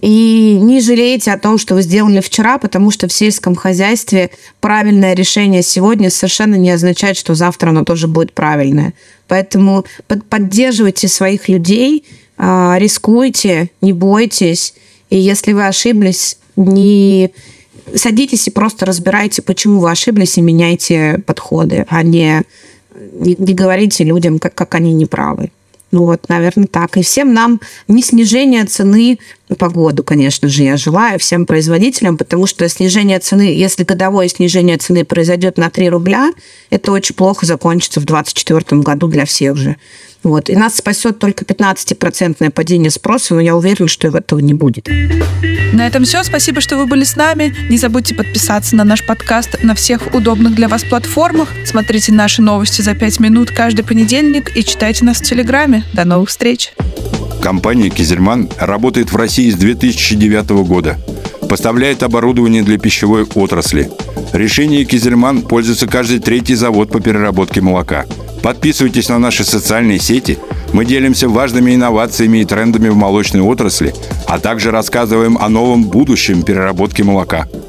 И 0.01 0.57
не 0.61 0.79
жалейте 0.81 1.31
о 1.31 1.39
том, 1.39 1.57
что 1.57 1.75
вы 1.75 1.81
сделали 1.81 2.21
вчера, 2.21 2.57
потому 2.57 2.91
что 2.91 3.07
в 3.07 3.13
сельском 3.13 3.55
хозяйстве 3.55 4.29
правильное 4.61 5.13
решение 5.13 5.61
сегодня 5.61 6.09
совершенно 6.09 6.55
не 6.55 6.71
означает, 6.71 7.17
что 7.17 7.35
завтра 7.35 7.69
оно 7.69 7.83
тоже 7.83 8.07
будет 8.07 8.33
правильное. 8.33 8.93
Поэтому 9.27 9.85
поддерживайте 10.29 11.07
своих 11.07 11.49
людей, 11.49 12.05
а, 12.37 12.77
рискуйте, 12.79 13.69
не 13.81 13.91
бойтесь. 13.91 14.73
И 15.09 15.17
если 15.17 15.53
вы 15.53 15.67
ошиблись, 15.67 16.37
не 16.55 17.31
садитесь 17.95 18.47
и 18.47 18.51
просто 18.51 18.85
разбирайте, 18.85 19.41
почему 19.41 19.79
вы 19.79 19.91
ошиблись, 19.91 20.37
и 20.37 20.41
меняйте 20.41 21.21
подходы, 21.25 21.85
а 21.89 22.03
не, 22.03 22.43
не, 23.13 23.35
не 23.37 23.53
говорите 23.53 24.03
людям, 24.03 24.39
как, 24.39 24.53
как 24.53 24.75
они 24.75 24.93
неправы. 24.93 25.51
Ну 25.91 26.05
вот, 26.05 26.29
наверное, 26.29 26.67
так. 26.67 26.97
И 26.97 27.01
всем 27.01 27.33
нам 27.33 27.59
не 27.87 28.03
снижение 28.03 28.63
цены 28.65 29.19
по 29.55 29.69
году, 29.69 30.03
конечно 30.03 30.47
же, 30.47 30.63
я 30.63 30.77
желаю 30.77 31.19
всем 31.19 31.45
производителям, 31.45 32.17
потому 32.17 32.45
что 32.45 32.67
снижение 32.69 33.19
цены, 33.19 33.53
если 33.53 33.83
годовое 33.83 34.27
снижение 34.27 34.77
цены 34.77 35.05
произойдет 35.05 35.57
на 35.57 35.69
3 35.69 35.89
рубля, 35.89 36.31
это 36.69 36.91
очень 36.91 37.15
плохо 37.15 37.45
закончится 37.45 37.99
в 37.99 38.05
2024 38.05 38.81
году 38.81 39.07
для 39.07 39.25
всех 39.25 39.57
же. 39.57 39.77
Вот. 40.21 40.49
И 40.49 40.55
нас 40.55 40.75
спасет 40.75 41.19
только 41.19 41.45
15% 41.45 42.51
падение 42.51 42.91
спроса, 42.91 43.35
но 43.35 43.41
я 43.41 43.55
уверена, 43.55 43.87
что 43.87 44.09
этого 44.09 44.39
не 44.39 44.53
будет. 44.53 44.89
На 45.73 45.87
этом 45.87 46.03
все. 46.03 46.23
Спасибо, 46.23 46.61
что 46.61 46.77
вы 46.77 46.85
были 46.85 47.03
с 47.03 47.15
нами. 47.15 47.55
Не 47.69 47.77
забудьте 47.77 48.15
подписаться 48.15 48.75
на 48.75 48.83
наш 48.83 49.05
подкаст 49.05 49.63
на 49.63 49.75
всех 49.75 50.13
удобных 50.13 50.55
для 50.55 50.67
вас 50.67 50.83
платформах. 50.83 51.49
Смотрите 51.65 52.11
наши 52.11 52.41
новости 52.41 52.81
за 52.81 52.95
5 52.95 53.19
минут 53.19 53.51
каждый 53.51 53.83
понедельник 53.85 54.55
и 54.57 54.63
читайте 54.63 55.05
нас 55.05 55.21
в 55.21 55.23
Телеграме. 55.23 55.85
До 55.93 56.05
новых 56.05 56.29
встреч! 56.29 56.73
Компания 57.41 57.89
«Кизельман» 57.89 58.49
работает 58.59 59.13
в 59.13 59.15
России 59.39 59.51
с 59.51 59.55
2009 59.55 60.49
года. 60.67 60.97
Поставляет 61.47 62.03
оборудование 62.03 62.61
для 62.61 62.77
пищевой 62.77 63.23
отрасли. 63.23 63.89
Решение 64.33 64.83
«Кизельман» 64.83 65.43
пользуется 65.43 65.87
каждый 65.87 66.19
третий 66.19 66.55
завод 66.55 66.91
по 66.91 66.99
переработке 66.99 67.61
молока– 67.61 68.05
Подписывайтесь 68.41 69.09
на 69.09 69.19
наши 69.19 69.43
социальные 69.43 69.99
сети. 69.99 70.37
Мы 70.71 70.85
делимся 70.85 71.27
важными 71.27 71.75
инновациями 71.75 72.37
и 72.37 72.45
трендами 72.45 72.87
в 72.87 72.95
молочной 72.95 73.41
отрасли, 73.41 73.93
а 74.27 74.39
также 74.39 74.71
рассказываем 74.71 75.37
о 75.37 75.49
новом 75.49 75.83
будущем 75.83 76.43
переработки 76.43 77.01
молока– 77.01 77.47